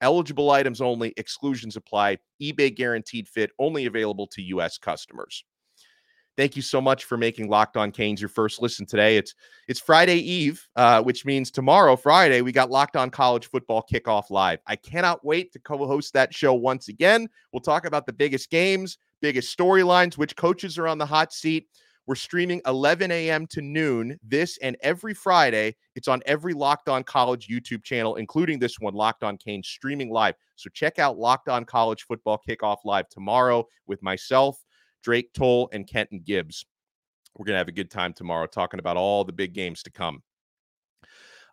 Eligible 0.00 0.50
items 0.50 0.80
only, 0.80 1.14
exclusions 1.16 1.76
apply. 1.76 2.18
eBay 2.42 2.74
guaranteed 2.74 3.28
fit 3.28 3.50
only 3.58 3.86
available 3.86 4.26
to 4.28 4.42
U.S. 4.42 4.78
customers. 4.78 5.44
Thank 6.36 6.56
you 6.56 6.62
so 6.62 6.80
much 6.80 7.04
for 7.04 7.16
making 7.16 7.48
Locked 7.48 7.76
On 7.76 7.92
Canes 7.92 8.20
your 8.20 8.28
first 8.28 8.60
listen 8.60 8.86
today. 8.86 9.16
It's 9.16 9.34
it's 9.68 9.78
Friday 9.78 10.16
Eve, 10.16 10.66
uh, 10.74 11.00
which 11.00 11.24
means 11.24 11.50
tomorrow, 11.50 11.94
Friday, 11.94 12.40
we 12.40 12.50
got 12.50 12.70
Locked 12.70 12.96
On 12.96 13.08
College 13.08 13.46
Football 13.46 13.86
Kickoff 13.90 14.30
Live. 14.30 14.58
I 14.66 14.74
cannot 14.74 15.24
wait 15.24 15.52
to 15.52 15.60
co-host 15.60 16.12
that 16.14 16.34
show 16.34 16.54
once 16.54 16.88
again. 16.88 17.28
We'll 17.52 17.60
talk 17.60 17.86
about 17.86 18.04
the 18.04 18.12
biggest 18.12 18.50
games, 18.50 18.98
biggest 19.22 19.56
storylines, 19.56 20.18
which 20.18 20.34
coaches 20.34 20.76
are 20.76 20.88
on 20.88 20.98
the 20.98 21.06
hot 21.06 21.32
seat. 21.32 21.68
We're 22.06 22.16
streaming 22.16 22.60
11 22.66 23.10
a.m. 23.10 23.46
to 23.48 23.62
noon 23.62 24.18
this 24.22 24.58
and 24.58 24.76
every 24.82 25.14
Friday. 25.14 25.74
It's 25.94 26.08
on 26.08 26.22
every 26.26 26.52
Locked 26.52 26.88
On 26.88 27.02
College 27.02 27.48
YouTube 27.48 27.82
channel, 27.82 28.16
including 28.16 28.58
this 28.58 28.78
one, 28.78 28.92
Locked 28.92 29.24
On 29.24 29.38
Canes, 29.38 29.68
streaming 29.68 30.10
live. 30.10 30.34
So 30.56 30.68
check 30.70 30.98
out 30.98 31.18
Locked 31.18 31.48
On 31.48 31.64
College 31.64 32.02
Football 32.02 32.42
Kickoff 32.46 32.78
Live 32.84 33.08
tomorrow 33.08 33.66
with 33.86 34.02
myself, 34.02 34.62
Drake 35.02 35.32
Toll, 35.32 35.70
and 35.72 35.86
Kenton 35.86 36.20
Gibbs. 36.22 36.66
We're 37.38 37.46
going 37.46 37.54
to 37.54 37.58
have 37.58 37.68
a 37.68 37.72
good 37.72 37.90
time 37.90 38.12
tomorrow 38.12 38.46
talking 38.46 38.80
about 38.80 38.98
all 38.98 39.24
the 39.24 39.32
big 39.32 39.54
games 39.54 39.82
to 39.84 39.90
come. 39.90 40.22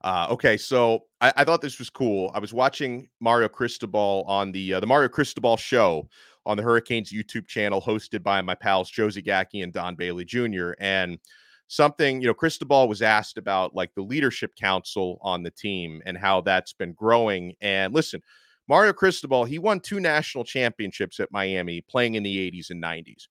Uh, 0.03 0.27
okay, 0.31 0.57
so 0.57 1.05
I, 1.21 1.31
I, 1.37 1.43
thought 1.43 1.61
this 1.61 1.77
was 1.77 1.91
cool. 1.91 2.31
I 2.33 2.39
was 2.39 2.53
watching 2.53 3.07
Mario 3.19 3.47
Cristobal 3.47 4.23
on 4.27 4.51
the 4.51 4.73
uh, 4.73 4.79
the 4.79 4.87
Mario 4.87 5.09
Cristobal 5.09 5.57
show 5.57 6.09
on 6.45 6.57
the 6.57 6.63
Hurricanes 6.63 7.11
YouTube 7.11 7.47
channel, 7.47 7.81
hosted 7.81 8.23
by 8.23 8.41
my 8.41 8.55
pals 8.55 8.89
Josie 8.89 9.21
Zagacki 9.21 9.63
and 9.63 9.73
Don 9.73 9.95
Bailey 9.95 10.25
Jr. 10.25 10.71
And 10.79 11.19
something, 11.67 12.21
you 12.21 12.27
know, 12.27 12.33
Cristobal 12.33 12.87
was 12.87 13.01
asked 13.01 13.37
about 13.37 13.75
like 13.75 13.93
the 13.95 14.01
leadership 14.01 14.55
council 14.55 15.19
on 15.21 15.43
the 15.43 15.51
team 15.51 16.01
and 16.05 16.17
how 16.17 16.41
that's 16.41 16.73
been 16.73 16.93
growing. 16.93 17.55
And 17.61 17.93
listen, 17.93 18.21
Mario 18.67 18.93
Cristobal, 18.93 19.45
he 19.45 19.59
won 19.59 19.79
two 19.79 19.99
national 19.99 20.43
championships 20.43 21.19
at 21.19 21.31
Miami 21.31 21.81
playing 21.81 22.15
in 22.15 22.23
the 22.23 22.51
80s 22.51 22.69
and 22.69 22.81
90s. 22.81 23.27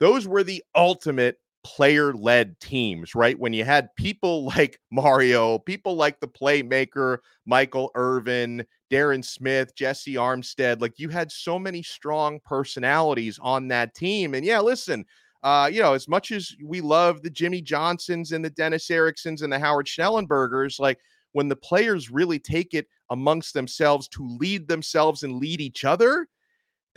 Those 0.00 0.28
were 0.28 0.42
the 0.42 0.62
ultimate 0.74 1.38
player 1.66 2.14
led 2.14 2.60
teams, 2.60 3.16
right? 3.16 3.36
When 3.36 3.52
you 3.52 3.64
had 3.64 3.92
people 3.96 4.44
like 4.56 4.78
Mario, 4.92 5.58
people 5.58 5.96
like 5.96 6.20
the 6.20 6.28
playmaker, 6.28 7.18
Michael 7.44 7.90
Irvin, 7.96 8.64
Darrin 8.88 9.22
Smith, 9.22 9.74
Jessie 9.74 10.14
Armstead, 10.14 10.80
like 10.80 10.96
you 10.96 11.08
had 11.08 11.32
so 11.32 11.58
many 11.58 11.82
strong 11.82 12.38
personalities 12.44 13.40
on 13.42 13.66
that 13.68 13.96
team. 13.96 14.34
And 14.34 14.46
yeah, 14.46 14.60
listen, 14.60 15.04
uh, 15.42 15.68
you 15.72 15.82
know, 15.82 15.92
as 15.92 16.06
much 16.06 16.30
as 16.30 16.54
we 16.64 16.80
love 16.80 17.22
the 17.22 17.30
Jimmy 17.30 17.60
Johnsons 17.60 18.30
and 18.30 18.44
the 18.44 18.50
Dennis 18.50 18.88
Ericksons 18.88 19.42
and 19.42 19.52
the 19.52 19.58
Howard 19.58 19.86
Schnellenbergers, 19.86 20.78
like 20.78 21.00
when 21.32 21.48
the 21.48 21.56
players 21.56 22.12
really 22.12 22.38
take 22.38 22.74
it 22.74 22.86
amongst 23.10 23.54
themselves 23.54 24.06
to 24.08 24.36
lead 24.40 24.68
themselves 24.68 25.24
and 25.24 25.36
lead 25.36 25.60
each 25.60 25.84
other, 25.84 26.28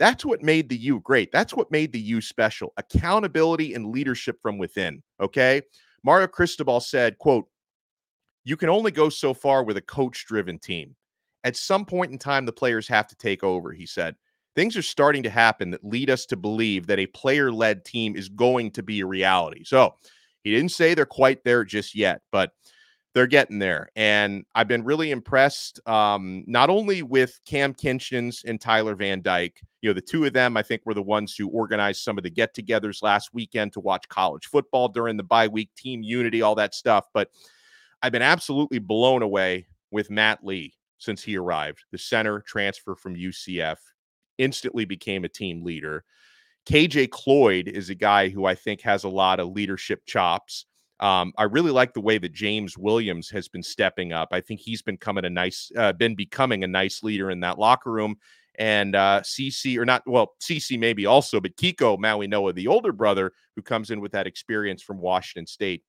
that's 0.00 0.24
what 0.24 0.42
made 0.42 0.70
the 0.70 0.76
U 0.78 0.98
great. 1.00 1.30
That's 1.30 1.54
what 1.54 1.70
made 1.70 1.92
the 1.92 2.00
U 2.00 2.22
special. 2.22 2.72
Accountability 2.78 3.74
and 3.74 3.92
leadership 3.92 4.38
from 4.40 4.56
within. 4.56 5.02
Okay. 5.20 5.60
Mario 6.02 6.26
Cristobal 6.26 6.80
said, 6.80 7.18
quote, 7.18 7.46
you 8.44 8.56
can 8.56 8.70
only 8.70 8.90
go 8.90 9.10
so 9.10 9.34
far 9.34 9.62
with 9.62 9.76
a 9.76 9.82
coach 9.82 10.24
driven 10.26 10.58
team. 10.58 10.96
At 11.44 11.54
some 11.54 11.84
point 11.84 12.12
in 12.12 12.18
time, 12.18 12.46
the 12.46 12.52
players 12.52 12.88
have 12.88 13.06
to 13.08 13.16
take 13.16 13.44
over, 13.44 13.72
he 13.72 13.84
said. 13.84 14.16
Things 14.56 14.74
are 14.76 14.82
starting 14.82 15.22
to 15.22 15.30
happen 15.30 15.70
that 15.70 15.84
lead 15.84 16.08
us 16.08 16.24
to 16.26 16.36
believe 16.36 16.86
that 16.86 16.98
a 16.98 17.06
player 17.06 17.52
led 17.52 17.84
team 17.84 18.16
is 18.16 18.30
going 18.30 18.70
to 18.72 18.82
be 18.82 19.00
a 19.00 19.06
reality. 19.06 19.64
So 19.64 19.94
he 20.42 20.50
didn't 20.50 20.70
say 20.70 20.94
they're 20.94 21.04
quite 21.04 21.44
there 21.44 21.62
just 21.62 21.94
yet, 21.94 22.22
but 22.32 22.52
they're 23.14 23.26
getting 23.26 23.58
there. 23.58 23.90
And 23.96 24.44
I've 24.54 24.68
been 24.68 24.84
really 24.84 25.10
impressed, 25.10 25.80
um, 25.88 26.44
not 26.46 26.70
only 26.70 27.02
with 27.02 27.40
Cam 27.44 27.74
Kinchens 27.74 28.44
and 28.44 28.60
Tyler 28.60 28.94
Van 28.94 29.20
Dyke. 29.20 29.60
You 29.82 29.90
know, 29.90 29.94
the 29.94 30.00
two 30.00 30.24
of 30.24 30.32
them, 30.32 30.56
I 30.56 30.62
think, 30.62 30.82
were 30.84 30.94
the 30.94 31.02
ones 31.02 31.34
who 31.34 31.48
organized 31.48 32.02
some 32.02 32.18
of 32.18 32.24
the 32.24 32.30
get 32.30 32.54
togethers 32.54 33.02
last 33.02 33.34
weekend 33.34 33.72
to 33.72 33.80
watch 33.80 34.08
college 34.08 34.46
football 34.46 34.88
during 34.88 35.16
the 35.16 35.22
bye 35.22 35.48
week, 35.48 35.70
team 35.76 36.02
unity, 36.02 36.42
all 36.42 36.54
that 36.56 36.74
stuff. 36.74 37.06
But 37.12 37.30
I've 38.02 38.12
been 38.12 38.22
absolutely 38.22 38.78
blown 38.78 39.22
away 39.22 39.66
with 39.90 40.10
Matt 40.10 40.44
Lee 40.44 40.74
since 40.98 41.22
he 41.22 41.36
arrived. 41.36 41.84
The 41.90 41.98
center 41.98 42.40
transfer 42.40 42.94
from 42.94 43.16
UCF 43.16 43.78
instantly 44.38 44.84
became 44.84 45.24
a 45.24 45.28
team 45.28 45.64
leader. 45.64 46.04
KJ 46.66 47.10
Cloyd 47.10 47.68
is 47.68 47.90
a 47.90 47.94
guy 47.94 48.28
who 48.28 48.44
I 48.44 48.54
think 48.54 48.82
has 48.82 49.04
a 49.04 49.08
lot 49.08 49.40
of 49.40 49.48
leadership 49.48 50.04
chops. 50.06 50.66
Um, 51.00 51.32
I 51.38 51.44
really 51.44 51.70
like 51.70 51.94
the 51.94 52.00
way 52.00 52.18
that 52.18 52.32
James 52.32 52.76
Williams 52.76 53.30
has 53.30 53.48
been 53.48 53.62
stepping 53.62 54.12
up. 54.12 54.28
I 54.32 54.40
think 54.40 54.60
he's 54.60 54.82
been 54.82 54.98
coming 54.98 55.24
a 55.24 55.30
nice, 55.30 55.72
uh, 55.76 55.92
been 55.92 56.14
becoming 56.14 56.62
a 56.62 56.68
nice 56.68 57.02
leader 57.02 57.30
in 57.30 57.40
that 57.40 57.58
locker 57.58 57.90
room. 57.90 58.16
And 58.58 58.94
uh, 58.94 59.22
CC, 59.22 59.78
or 59.78 59.86
not, 59.86 60.02
well, 60.06 60.34
CC 60.42 60.78
maybe 60.78 61.06
also, 61.06 61.40
but 61.40 61.56
Kiko 61.56 61.98
Mauigoa, 61.98 62.54
the 62.54 62.66
older 62.66 62.92
brother 62.92 63.32
who 63.56 63.62
comes 63.62 63.90
in 63.90 64.00
with 64.00 64.12
that 64.12 64.26
experience 64.26 64.82
from 64.82 64.98
Washington 64.98 65.46
State, 65.46 65.82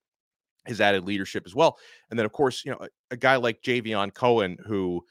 has 0.66 0.80
added 0.80 1.04
leadership 1.04 1.44
as 1.46 1.56
well. 1.56 1.78
And 2.10 2.18
then, 2.18 2.26
of 2.26 2.32
course, 2.32 2.64
you 2.64 2.72
know, 2.72 2.78
a, 2.80 2.88
a 3.12 3.18
guy 3.18 3.36
like 3.36 3.62
Javion 3.64 4.14
Cohen, 4.14 4.58
who 4.66 5.04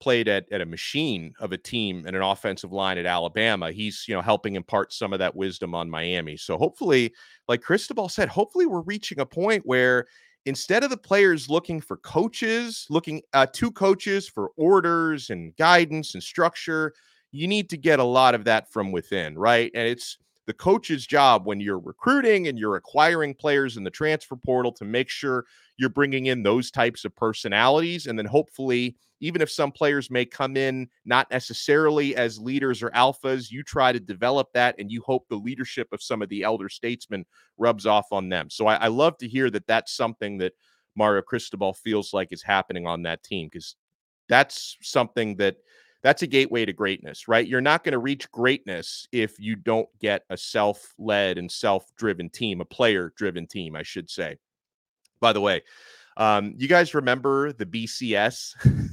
played 0.00 0.28
at, 0.28 0.50
at 0.50 0.60
a 0.60 0.66
machine 0.66 1.34
of 1.40 1.52
a 1.52 1.58
team 1.58 2.04
and 2.06 2.16
an 2.16 2.22
offensive 2.22 2.72
line 2.72 2.98
at 2.98 3.06
Alabama. 3.06 3.70
He's, 3.70 4.04
you 4.08 4.14
know, 4.14 4.22
helping 4.22 4.56
impart 4.56 4.92
some 4.92 5.12
of 5.12 5.18
that 5.18 5.36
wisdom 5.36 5.74
on 5.74 5.90
Miami. 5.90 6.36
So 6.36 6.56
hopefully, 6.56 7.12
like 7.48 7.62
Cristobal 7.62 8.08
said, 8.08 8.28
hopefully 8.28 8.66
we're 8.66 8.80
reaching 8.80 9.20
a 9.20 9.26
point 9.26 9.62
where 9.66 10.06
instead 10.46 10.82
of 10.82 10.90
the 10.90 10.96
players 10.96 11.48
looking 11.48 11.80
for 11.80 11.98
coaches, 11.98 12.86
looking 12.88 13.22
uh, 13.32 13.46
to 13.52 13.70
coaches 13.70 14.28
for 14.28 14.50
orders 14.56 15.30
and 15.30 15.54
guidance 15.56 16.14
and 16.14 16.22
structure, 16.22 16.94
you 17.32 17.46
need 17.46 17.70
to 17.70 17.76
get 17.76 18.00
a 18.00 18.04
lot 18.04 18.34
of 18.34 18.44
that 18.44 18.72
from 18.72 18.90
within, 18.92 19.38
right? 19.38 19.70
And 19.74 19.86
it's 19.86 20.18
the 20.46 20.54
coach's 20.54 21.06
job 21.06 21.46
when 21.46 21.60
you're 21.60 21.78
recruiting 21.78 22.48
and 22.48 22.58
you're 22.58 22.76
acquiring 22.76 23.34
players 23.34 23.76
in 23.76 23.84
the 23.84 23.90
transfer 23.90 24.34
portal 24.34 24.72
to 24.72 24.84
make 24.84 25.08
sure 25.08 25.44
you're 25.76 25.88
bringing 25.88 26.26
in 26.26 26.42
those 26.42 26.70
types 26.70 27.04
of 27.04 27.14
personalities. 27.14 28.06
And 28.06 28.18
then 28.18 28.26
hopefully, 28.26 28.96
even 29.20 29.40
if 29.42 29.50
some 29.50 29.70
players 29.70 30.10
may 30.10 30.24
come 30.24 30.56
in 30.56 30.88
not 31.04 31.30
necessarily 31.30 32.16
as 32.16 32.38
leaders 32.38 32.82
or 32.82 32.90
alphas, 32.90 33.50
you 33.50 33.62
try 33.62 33.92
to 33.92 34.00
develop 34.00 34.48
that 34.54 34.74
and 34.78 34.90
you 34.90 35.02
hope 35.02 35.26
the 35.28 35.36
leadership 35.36 35.88
of 35.92 36.02
some 36.02 36.22
of 36.22 36.28
the 36.28 36.42
elder 36.42 36.68
statesmen 36.68 37.24
rubs 37.58 37.86
off 37.86 38.06
on 38.12 38.28
them. 38.28 38.48
So 38.50 38.66
I, 38.66 38.74
I 38.76 38.88
love 38.88 39.16
to 39.18 39.28
hear 39.28 39.50
that 39.50 39.66
that's 39.66 39.94
something 39.94 40.38
that 40.38 40.54
Mario 40.96 41.22
Cristobal 41.22 41.74
feels 41.74 42.12
like 42.12 42.28
is 42.32 42.42
happening 42.42 42.86
on 42.86 43.02
that 43.02 43.22
team 43.22 43.48
because 43.50 43.76
that's 44.28 44.76
something 44.82 45.36
that 45.36 45.56
that's 46.02 46.22
a 46.22 46.26
gateway 46.26 46.64
to 46.64 46.72
greatness, 46.72 47.28
right? 47.28 47.46
You're 47.46 47.60
not 47.60 47.84
going 47.84 47.92
to 47.92 47.98
reach 47.98 48.30
greatness 48.30 49.06
if 49.12 49.38
you 49.38 49.54
don't 49.54 49.88
get 49.98 50.22
a 50.30 50.36
self 50.36 50.94
led 50.98 51.36
and 51.36 51.50
self 51.50 51.94
driven 51.96 52.30
team, 52.30 52.60
a 52.60 52.64
player 52.64 53.12
driven 53.16 53.46
team, 53.46 53.76
I 53.76 53.82
should 53.82 54.08
say. 54.08 54.36
By 55.20 55.34
the 55.34 55.40
way, 55.40 55.62
um, 56.16 56.54
you 56.56 56.68
guys 56.68 56.94
remember 56.94 57.52
the 57.52 57.66
BCS, 57.66 58.54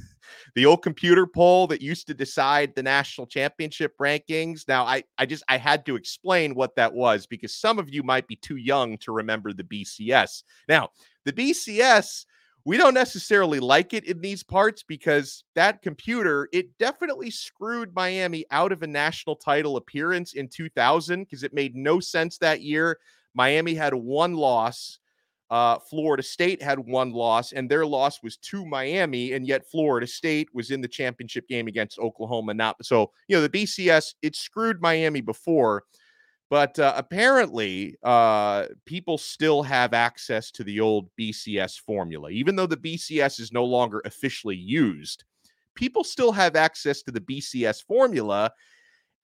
the 0.54 0.66
old 0.66 0.82
computer 0.82 1.26
poll 1.26 1.66
that 1.68 1.82
used 1.82 2.06
to 2.06 2.14
decide 2.14 2.74
the 2.74 2.82
national 2.82 3.26
championship 3.26 3.96
rankings? 3.98 4.66
Now, 4.66 4.84
I, 4.84 5.04
I 5.18 5.26
just 5.26 5.44
I 5.48 5.56
had 5.56 5.84
to 5.86 5.96
explain 5.96 6.54
what 6.54 6.76
that 6.76 6.92
was 6.92 7.26
because 7.26 7.54
some 7.54 7.78
of 7.78 7.88
you 7.92 8.02
might 8.02 8.26
be 8.26 8.36
too 8.36 8.56
young 8.56 8.98
to 8.98 9.12
remember 9.12 9.52
the 9.52 9.64
BCS. 9.64 10.42
Now, 10.68 10.90
the 11.24 11.32
BCS 11.32 12.24
we 12.68 12.76
don't 12.76 12.92
necessarily 12.92 13.60
like 13.60 13.94
it 13.94 14.04
in 14.04 14.20
these 14.20 14.42
parts 14.42 14.82
because 14.82 15.42
that 15.54 15.80
computer 15.80 16.50
it 16.52 16.76
definitely 16.76 17.30
screwed 17.30 17.94
Miami 17.94 18.44
out 18.50 18.72
of 18.72 18.82
a 18.82 18.86
national 18.86 19.36
title 19.36 19.78
appearance 19.78 20.34
in 20.34 20.48
2000 20.48 21.24
because 21.24 21.42
it 21.42 21.54
made 21.54 21.74
no 21.74 21.98
sense 21.98 22.36
that 22.36 22.60
year. 22.60 22.98
Miami 23.32 23.72
had 23.72 23.94
one 23.94 24.34
loss. 24.34 24.98
Uh, 25.50 25.78
Florida 25.78 26.22
State 26.22 26.62
had 26.62 26.78
one 26.78 27.12
loss, 27.12 27.52
and 27.52 27.70
their 27.70 27.86
loss 27.86 28.22
was 28.22 28.36
to 28.36 28.66
Miami, 28.66 29.32
and 29.32 29.46
yet 29.46 29.68
Florida 29.70 30.06
State 30.06 30.48
was 30.52 30.70
in 30.70 30.80
the 30.80 30.88
championship 30.88 31.48
game 31.48 31.68
against 31.68 31.98
Oklahoma. 31.98 32.52
Not 32.52 32.76
so, 32.84 33.12
you 33.28 33.36
know, 33.36 33.42
the 33.42 33.48
BCS 33.48 34.14
it 34.20 34.36
screwed 34.36 34.82
Miami 34.82 35.22
before, 35.22 35.84
but 36.50 36.78
uh, 36.78 36.92
apparently, 36.96 37.96
uh, 38.02 38.66
people 38.84 39.16
still 39.16 39.62
have 39.62 39.94
access 39.94 40.50
to 40.52 40.64
the 40.64 40.80
old 40.80 41.08
BCS 41.18 41.80
formula. 41.80 42.30
Even 42.30 42.54
though 42.54 42.66
the 42.66 42.76
BCS 42.76 43.40
is 43.40 43.52
no 43.52 43.64
longer 43.64 44.02
officially 44.04 44.56
used, 44.56 45.24
people 45.74 46.04
still 46.04 46.32
have 46.32 46.56
access 46.56 47.02
to 47.02 47.10
the 47.10 47.20
BCS 47.20 47.84
formula. 47.84 48.50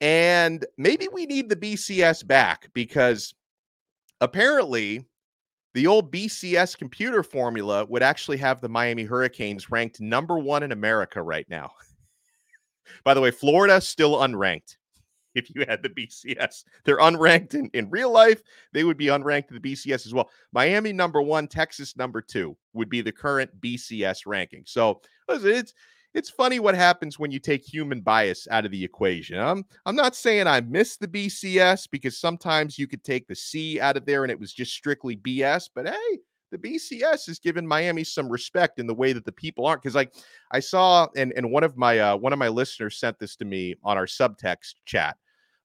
And 0.01 0.65
maybe 0.77 1.09
we 1.13 1.25
need 1.27 1.49
the 1.49 1.57
BCS 1.57 2.27
back 2.27 2.69
because 2.75 3.35
apparently 4.21 5.07
the 5.75 5.89
old 5.89 6.13
BCS 6.13 6.79
computer 6.79 7.23
formula 7.23 7.85
would 7.87 8.03
actually 8.03 8.37
have 8.39 8.61
the 8.61 8.69
Miami 8.69 9.03
Hurricanes 9.03 9.71
ranked 9.71 10.01
number 10.01 10.39
one 10.39 10.63
in 10.63 10.73
America 10.73 11.21
right 11.21 11.49
now. 11.51 11.73
By 13.05 13.13
the 13.13 13.21
way, 13.21 13.31
Florida 13.31 13.81
still 13.81 14.17
unranked. 14.19 14.77
If 15.35 15.53
you 15.53 15.65
had 15.67 15.83
the 15.83 15.89
BCS, 15.89 16.63
they're 16.85 17.01
unranked 17.01 17.55
in, 17.55 17.69
in 17.75 17.91
real 17.91 18.13
life. 18.13 18.41
They 18.73 18.85
would 18.85 18.97
be 18.97 19.07
unranked 19.07 19.51
in 19.51 19.61
the 19.61 19.73
BCS 19.73 20.07
as 20.07 20.15
well. 20.15 20.31
Miami 20.53 20.93
number 20.93 21.21
one, 21.21 21.49
Texas 21.49 21.97
number 21.97 22.23
two 22.23 22.57
would 22.73 22.89
be 22.89 23.01
the 23.01 23.11
current 23.11 23.51
BCS 23.61 24.27
ranking. 24.27 24.63
So 24.65 25.01
it's 25.29 25.75
it's 26.15 26.31
funny 26.31 26.61
what 26.61 26.77
happens 26.77 27.19
when 27.19 27.33
you 27.33 27.41
take 27.41 27.65
human 27.65 28.01
bias 28.01 28.47
out 28.51 28.65
of 28.65 28.71
the 28.71 28.85
equation. 28.85 29.39
I'm 29.39 29.65
I'm 29.85 29.97
not 29.97 30.15
saying 30.15 30.47
I 30.47 30.61
miss 30.61 30.97
the 30.97 31.09
BCS 31.09 31.89
because 31.91 32.19
sometimes 32.19 32.79
you 32.79 32.87
could 32.87 33.03
take 33.03 33.27
the 33.27 33.35
C 33.35 33.81
out 33.81 33.97
of 33.97 34.07
there 34.07 34.23
and 34.23 34.31
it 34.31 34.39
was 34.39 34.53
just 34.53 34.73
strictly 34.73 35.17
BS, 35.17 35.69
but 35.75 35.89
hey, 35.89 36.19
the 36.53 36.59
BCS 36.59 37.27
has 37.27 37.41
given 37.41 37.67
Miami 37.67 38.05
some 38.05 38.29
respect 38.29 38.79
in 38.79 38.87
the 38.87 38.95
way 38.95 39.13
that 39.13 39.25
the 39.25 39.33
people 39.33 39.67
aren't. 39.67 39.83
Because 39.83 39.97
like 39.97 40.15
I 40.53 40.61
saw, 40.61 41.09
and 41.17 41.33
and 41.37 41.51
one 41.51 41.65
of 41.65 41.77
my 41.77 41.99
uh, 41.99 42.17
one 42.17 42.33
of 42.33 42.39
my 42.39 42.49
listeners 42.49 42.99
sent 42.99 43.19
this 43.19 43.35
to 43.37 43.45
me 43.45 43.75
on 43.83 43.99
our 43.99 44.07
subtext 44.07 44.75
chat. 44.87 45.17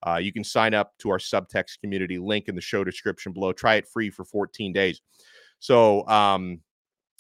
Uh, 0.07 0.15
you 0.15 0.31
can 0.33 0.43
sign 0.43 0.73
up 0.73 0.97
to 0.97 1.09
our 1.09 1.17
subtext 1.17 1.79
community 1.81 2.17
link 2.17 2.47
in 2.47 2.55
the 2.55 2.61
show 2.61 2.83
description 2.83 3.33
below. 3.33 3.51
Try 3.51 3.75
it 3.75 3.87
free 3.87 4.09
for 4.09 4.23
14 4.23 4.71
days. 4.71 5.01
So 5.59 6.07
um, 6.07 6.61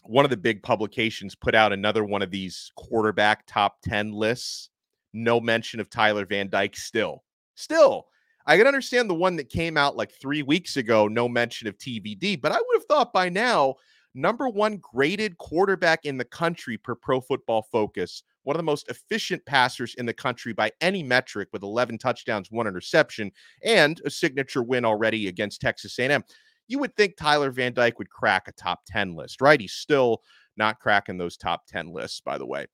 one 0.05 0.25
of 0.25 0.31
the 0.31 0.37
big 0.37 0.63
publications 0.63 1.35
put 1.35 1.55
out 1.55 1.73
another 1.73 2.03
one 2.03 2.21
of 2.21 2.31
these 2.31 2.71
quarterback 2.75 3.45
top 3.45 3.77
10 3.83 4.11
lists. 4.11 4.69
No 5.13 5.39
mention 5.39 5.79
of 5.79 5.89
Tyler 5.89 6.25
Van 6.25 6.49
Dyke 6.49 6.75
still. 6.75 7.23
Still, 7.55 8.07
I 8.45 8.57
can 8.57 8.67
understand 8.67 9.09
the 9.09 9.15
one 9.15 9.35
that 9.35 9.49
came 9.49 9.77
out 9.77 9.97
like 9.97 10.11
three 10.11 10.43
weeks 10.43 10.77
ago, 10.77 11.07
no 11.07 11.27
mention 11.27 11.67
of 11.67 11.77
TVD, 11.77 12.41
but 12.41 12.51
I 12.51 12.55
would 12.55 12.75
have 12.77 12.85
thought 12.85 13.13
by 13.13 13.29
now, 13.29 13.75
number 14.15 14.47
one 14.47 14.77
graded 14.77 15.37
quarterback 15.37 16.05
in 16.05 16.17
the 16.17 16.25
country 16.25 16.77
per 16.77 16.95
pro 16.95 17.21
football 17.21 17.67
focus, 17.71 18.23
one 18.43 18.55
of 18.55 18.59
the 18.59 18.63
most 18.63 18.89
efficient 18.89 19.45
passers 19.45 19.93
in 19.95 20.05
the 20.05 20.13
country 20.13 20.53
by 20.53 20.71
any 20.81 21.03
metric 21.03 21.49
with 21.51 21.63
11 21.63 21.97
touchdowns, 21.97 22.49
one 22.49 22.65
interception, 22.65 23.31
and 23.63 24.01
a 24.05 24.09
signature 24.09 24.63
win 24.63 24.85
already 24.85 25.27
against 25.27 25.61
Texas 25.61 25.99
A&M 25.99 26.23
you 26.69 26.79
would 26.79 26.95
think 26.95 27.17
Tyler 27.17 27.51
Van 27.51 27.73
Dyke 27.73 27.99
would 27.99 28.09
crack 28.09 28.47
a 28.47 28.53
top 28.53 28.81
10 28.87 29.15
list, 29.15 29.41
right? 29.41 29.59
He's 29.59 29.73
still 29.73 30.21
not 30.55 30.79
cracking 30.79 31.17
those 31.17 31.35
top 31.35 31.65
10 31.67 31.91
lists, 31.91 32.21
by 32.21 32.37
the 32.37 32.45
way. 32.45 32.67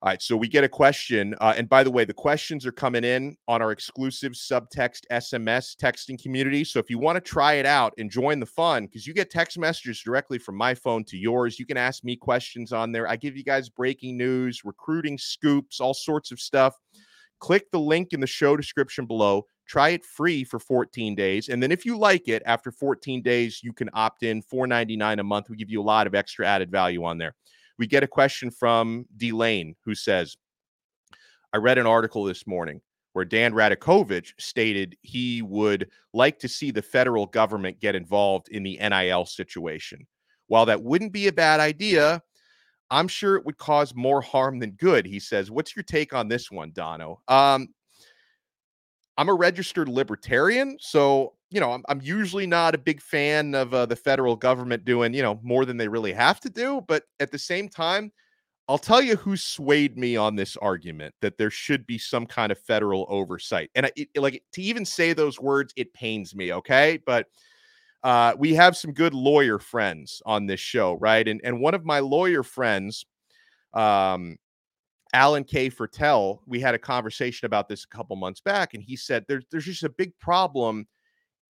All 0.00 0.08
right, 0.10 0.22
so 0.22 0.36
we 0.36 0.46
get 0.46 0.62
a 0.62 0.68
question. 0.68 1.34
Uh, 1.40 1.54
and 1.56 1.68
by 1.68 1.82
the 1.82 1.90
way, 1.90 2.04
the 2.04 2.14
questions 2.14 2.64
are 2.64 2.70
coming 2.70 3.02
in 3.02 3.36
on 3.48 3.60
our 3.60 3.72
exclusive 3.72 4.32
subtext 4.32 5.00
SMS 5.10 5.74
texting 5.74 6.22
community. 6.22 6.62
So 6.62 6.78
if 6.78 6.88
you 6.88 7.00
want 7.00 7.16
to 7.16 7.20
try 7.20 7.54
it 7.54 7.66
out 7.66 7.94
and 7.98 8.08
join 8.08 8.38
the 8.38 8.46
fun, 8.46 8.86
because 8.86 9.08
you 9.08 9.14
get 9.14 9.28
text 9.28 9.58
messages 9.58 10.00
directly 10.00 10.38
from 10.38 10.54
my 10.54 10.72
phone 10.72 11.02
to 11.06 11.16
yours, 11.16 11.58
you 11.58 11.66
can 11.66 11.76
ask 11.76 12.04
me 12.04 12.14
questions 12.14 12.72
on 12.72 12.92
there. 12.92 13.08
I 13.08 13.16
give 13.16 13.36
you 13.36 13.42
guys 13.42 13.68
breaking 13.68 14.16
news, 14.16 14.64
recruiting 14.64 15.18
scoops, 15.18 15.80
all 15.80 15.94
sorts 15.94 16.30
of 16.30 16.38
stuff. 16.38 16.76
Click 17.40 17.68
the 17.72 17.80
link 17.80 18.12
in 18.12 18.20
the 18.20 18.26
show 18.26 18.56
description 18.56 19.04
below. 19.04 19.46
Try 19.68 19.90
it 19.90 20.04
free 20.04 20.44
for 20.44 20.58
14 20.58 21.14
days. 21.14 21.48
And 21.50 21.62
then 21.62 21.70
if 21.70 21.84
you 21.84 21.96
like 21.96 22.26
it 22.26 22.42
after 22.46 22.72
14 22.72 23.22
days, 23.22 23.60
you 23.62 23.72
can 23.72 23.90
opt 23.92 24.22
in 24.22 24.42
$4.99 24.42 25.20
a 25.20 25.22
month. 25.22 25.50
We 25.50 25.56
give 25.56 25.70
you 25.70 25.80
a 25.80 25.82
lot 25.82 26.06
of 26.06 26.14
extra 26.14 26.46
added 26.46 26.70
value 26.70 27.04
on 27.04 27.18
there. 27.18 27.34
We 27.78 27.86
get 27.86 28.02
a 28.02 28.08
question 28.08 28.50
from 28.50 29.06
D 29.16 29.30
Lane 29.30 29.76
who 29.84 29.94
says, 29.94 30.36
I 31.52 31.58
read 31.58 31.78
an 31.78 31.86
article 31.86 32.24
this 32.24 32.46
morning 32.46 32.80
where 33.12 33.24
Dan 33.24 33.52
Radakovich 33.52 34.32
stated 34.38 34.96
he 35.02 35.42
would 35.42 35.90
like 36.12 36.38
to 36.40 36.48
see 36.48 36.70
the 36.70 36.82
federal 36.82 37.26
government 37.26 37.80
get 37.80 37.94
involved 37.94 38.48
in 38.48 38.62
the 38.62 38.78
NIL 38.78 39.26
situation. 39.26 40.06
While 40.46 40.66
that 40.66 40.82
wouldn't 40.82 41.12
be 41.12 41.26
a 41.28 41.32
bad 41.32 41.60
idea, 41.60 42.22
I'm 42.90 43.08
sure 43.08 43.36
it 43.36 43.44
would 43.44 43.58
cause 43.58 43.94
more 43.94 44.22
harm 44.22 44.58
than 44.58 44.70
good. 44.72 45.04
He 45.04 45.20
says, 45.20 45.50
What's 45.50 45.76
your 45.76 45.82
take 45.82 46.14
on 46.14 46.28
this 46.28 46.50
one, 46.50 46.70
Donno? 46.72 47.20
Um, 47.28 47.68
I'm 49.18 49.30
a 49.30 49.34
registered 49.34 49.88
libertarian, 49.88 50.78
so 50.80 51.34
you 51.50 51.60
know 51.60 51.72
I'm, 51.72 51.84
I'm 51.90 52.00
usually 52.02 52.46
not 52.46 52.74
a 52.76 52.78
big 52.78 53.02
fan 53.02 53.54
of 53.56 53.74
uh, 53.74 53.86
the 53.86 53.96
federal 53.96 54.36
government 54.36 54.86
doing 54.86 55.14
you 55.14 55.22
know 55.22 55.40
more 55.44 55.66
than 55.66 55.76
they 55.78 55.88
really 55.88 56.14
have 56.14 56.40
to 56.42 56.50
do. 56.50 56.82
But 56.88 57.04
at 57.20 57.32
the 57.32 57.38
same 57.38 57.68
time, 57.68 58.12
I'll 58.68 58.78
tell 58.78 59.02
you 59.02 59.16
who 59.16 59.36
swayed 59.36 59.98
me 59.98 60.16
on 60.16 60.36
this 60.36 60.56
argument 60.58 61.14
that 61.22 61.38
there 61.38 61.50
should 61.50 61.86
be 61.86 61.98
some 61.98 62.26
kind 62.26 62.52
of 62.52 62.58
federal 62.60 63.06
oversight. 63.08 63.70
And 63.74 63.90
it, 63.96 64.08
like 64.16 64.42
to 64.54 64.62
even 64.62 64.84
say 64.84 65.12
those 65.14 65.40
words, 65.40 65.72
it 65.76 65.94
pains 65.94 66.34
me. 66.34 66.52
Okay, 66.54 67.00
but 67.06 67.26
uh, 68.04 68.34
we 68.38 68.54
have 68.54 68.76
some 68.76 68.92
good 68.92 69.14
lawyer 69.14 69.58
friends 69.58 70.22
on 70.24 70.46
this 70.46 70.60
show, 70.60 70.94
right? 70.94 71.26
And 71.26 71.40
and 71.44 71.60
one 71.60 71.74
of 71.74 71.84
my 71.84 72.00
lawyer 72.00 72.42
friends, 72.42 73.04
um, 73.74 74.36
Alan 75.14 75.44
K. 75.44 75.70
Fertel, 75.70 76.40
we 76.46 76.60
had 76.60 76.74
a 76.74 76.78
conversation 76.78 77.46
about 77.46 77.68
this 77.68 77.84
a 77.84 77.88
couple 77.88 78.16
months 78.16 78.40
back, 78.40 78.74
and 78.74 78.82
he 78.82 78.96
said 78.96 79.24
there's 79.26 79.44
there's 79.50 79.64
just 79.64 79.82
a 79.84 79.88
big 79.88 80.18
problem. 80.18 80.86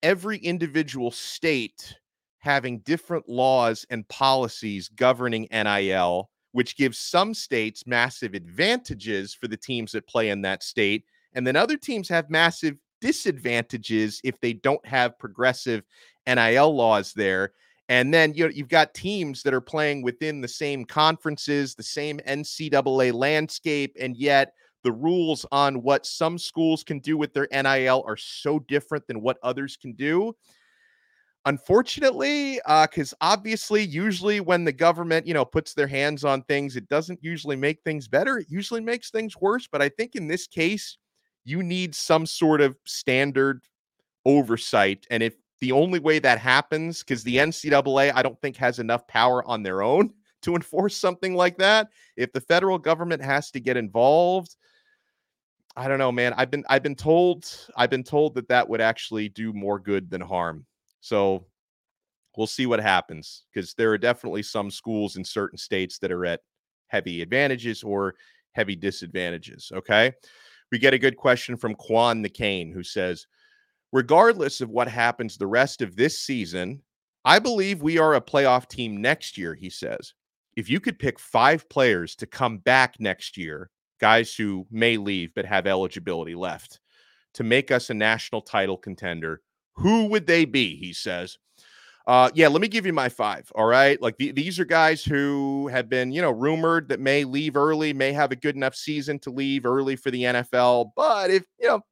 Every 0.03 0.39
individual 0.39 1.11
state 1.11 1.97
having 2.39 2.79
different 2.81 3.29
laws 3.29 3.85
and 3.91 4.07
policies 4.09 4.89
governing 4.89 5.49
NIL, 5.51 6.31
which 6.53 6.77
gives 6.77 6.99
some 6.99 7.35
states 7.35 7.87
massive 7.87 8.35
advantages 8.35 9.35
for 9.35 9.49
the 9.49 9.57
teams 9.57 9.93
that 9.93 10.07
play 10.07 10.31
in 10.31 10.43
that 10.43 10.63
state, 10.63 11.05
and 11.35 11.47
then 11.47 11.57
other 11.57 11.77
teams 11.77 12.09
have 12.09 12.31
massive 12.31 12.77
disadvantages 13.01 14.21
if 14.25 14.41
they 14.41 14.53
don't 14.53 14.85
have 14.87 15.19
progressive 15.19 15.83
NIL 16.27 16.75
laws 16.75 17.13
there. 17.13 17.53
And 17.89 18.13
then 18.13 18.35
you 18.35 18.45
know 18.45 18.51
you've 18.55 18.69
got 18.69 18.95
teams 18.95 19.43
that 19.43 19.55
are 19.55 19.61
playing 19.61 20.03
within 20.03 20.41
the 20.41 20.49
same 20.49 20.85
conferences, 20.85 21.75
the 21.75 21.83
same 21.83 22.19
NCAA 22.27 23.13
landscape, 23.13 23.97
and 23.99 24.17
yet 24.17 24.53
the 24.85 24.93
rules 24.93 25.45
on 25.51 25.83
what 25.83 26.07
some 26.07 26.39
schools 26.39 26.85
can 26.85 26.99
do 27.01 27.17
with 27.17 27.33
their 27.33 27.49
NIL 27.51 28.05
are 28.07 28.17
so 28.17 28.59
different 28.61 29.07
than 29.07 29.21
what 29.21 29.39
others 29.43 29.77
can 29.77 29.93
do. 29.95 30.35
Unfortunately, 31.47 32.61
because 32.83 33.15
uh, 33.15 33.17
obviously, 33.23 33.83
usually 33.83 34.41
when 34.41 34.65
the 34.65 34.73
government, 34.73 35.27
you 35.27 35.33
know, 35.33 35.45
puts 35.45 35.73
their 35.73 35.87
hands 35.87 36.25
on 36.25 36.43
things, 36.43 36.77
it 36.77 36.89
doesn't 36.89 37.19
usually 37.23 37.57
make 37.57 37.81
things 37.85 38.07
better. 38.07 38.39
It 38.39 38.49
usually 38.51 38.83
makes 38.83 39.11
things 39.11 39.35
worse. 39.41 39.67
But 39.71 39.81
I 39.81 39.89
think 39.89 40.15
in 40.15 40.29
this 40.29 40.47
case, 40.47 40.99
you 41.45 41.63
need 41.63 41.95
some 41.95 42.27
sort 42.27 42.61
of 42.61 42.77
standard 42.85 43.63
oversight. 44.27 45.07
And 45.11 45.23
if 45.23 45.37
the 45.61 45.73
only 45.73 45.99
way 45.99 46.19
that 46.19 46.39
happens, 46.39 47.01
because 47.01 47.23
the 47.23 47.37
NCAA, 47.37 48.13
I 48.15 48.23
don't 48.23 48.41
think 48.41 48.57
has 48.57 48.79
enough 48.79 49.07
power 49.07 49.47
on 49.47 49.63
their 49.63 49.83
own 49.83 50.13
to 50.43 50.55
enforce 50.55 50.97
something 50.97 51.35
like 51.35 51.59
that. 51.59 51.89
If 52.17 52.33
the 52.33 52.41
federal 52.41 52.79
government 52.79 53.23
has 53.23 53.51
to 53.53 53.61
get 53.61 53.77
involved, 53.77 54.57
I 55.77 55.87
don't 55.87 55.99
know, 55.99 56.13
man. 56.13 56.35
I've 56.37 56.51
been 56.51 56.65
I've 56.69 56.83
been 56.83 56.97
told 56.97 57.47
I've 57.77 57.91
been 57.91 58.05
told 58.05 58.35
that 58.35 58.49
that 58.49 58.69
would 58.69 58.81
actually 58.81 59.29
do 59.29 59.53
more 59.53 59.79
good 59.79 60.11
than 60.11 60.21
harm. 60.21 60.67
So 61.01 61.47
we'll 62.37 62.47
see 62.47 62.67
what 62.67 62.81
happens 62.81 63.45
because 63.53 63.75
there 63.75 63.91
are 63.93 63.99
definitely 63.99 64.43
some 64.43 64.71
schools 64.71 65.17
in 65.17 65.25
certain 65.25 65.59
states 65.59 65.99
that 65.99 66.13
are 66.13 66.27
at 66.27 66.41
heavy 66.89 67.23
advantages 67.23 67.83
or 67.83 68.15
heavy 68.53 68.77
disadvantages. 68.77 69.71
Okay. 69.75 70.13
We 70.71 70.79
get 70.79 70.95
a 70.95 70.99
good 70.99 71.17
question 71.17 71.57
from 71.57 71.75
Quan 71.75 72.23
McCain 72.23 72.73
who 72.73 72.83
says, 72.83 73.27
regardless 73.93 74.61
of 74.61 74.71
what 74.71 74.89
happens 74.89 75.37
the 75.37 75.47
rest 75.47 75.83
of 75.83 75.97
this 75.97 76.21
season, 76.21 76.83
I 77.25 77.39
believe 77.39 77.83
we 77.83 77.99
are 77.99 78.15
a 78.15 78.21
playoff 78.21 78.69
team 78.69 79.01
next 79.01 79.37
year, 79.37 79.55
he 79.55 79.71
says. 79.71 80.15
If 80.57 80.69
you 80.69 80.81
could 80.81 80.99
pick 80.99 81.19
five 81.19 81.69
players 81.69 82.17
to 82.17 82.27
come 82.27 82.59
back 82.59 82.97
next 82.99 83.37
year, 83.37 83.71
guys 84.01 84.35
who 84.35 84.67
may 84.71 84.97
leave 84.97 85.33
but 85.35 85.45
have 85.45 85.67
eligibility 85.67 86.35
left, 86.35 86.81
to 87.35 87.45
make 87.45 87.71
us 87.71 87.91
a 87.91 87.95
national 87.95 88.43
title 88.43 88.77
contender, 88.77 89.41
who 89.75 90.07
would 90.07 90.27
they 90.27 90.45
be? 90.45 90.77
He 90.77 90.93
says. 90.93 91.39
Uh, 92.07 92.31
yeah, 92.33 92.49
let 92.49 92.63
me 92.63 92.69
give 92.69 92.87
you 92.87 92.93
my 92.95 93.11
five. 93.11 93.53
All 93.55 93.67
right. 93.67 94.01
Like 94.01 94.17
the, 94.17 94.33
these 94.33 94.59
are 94.59 94.65
guys 94.65 95.05
who 95.05 95.69
have 95.69 95.91
been, 95.91 96.11
you 96.11 96.23
know, 96.23 96.31
rumored 96.31 96.89
that 96.89 97.01
may 97.01 97.23
leave 97.23 97.55
early, 97.55 97.93
may 97.93 98.15
have 98.15 98.33
a 98.33 98.37
good 98.37 98.57
enough 98.57 98.75
season 98.75 99.19
to 99.21 99.31
leave 99.31 99.67
early 99.67 99.95
for 99.95 100.11
the 100.11 100.23
NFL. 100.23 100.93
But 100.97 101.31
if, 101.31 101.45
you 101.61 101.69
know, 101.69 101.83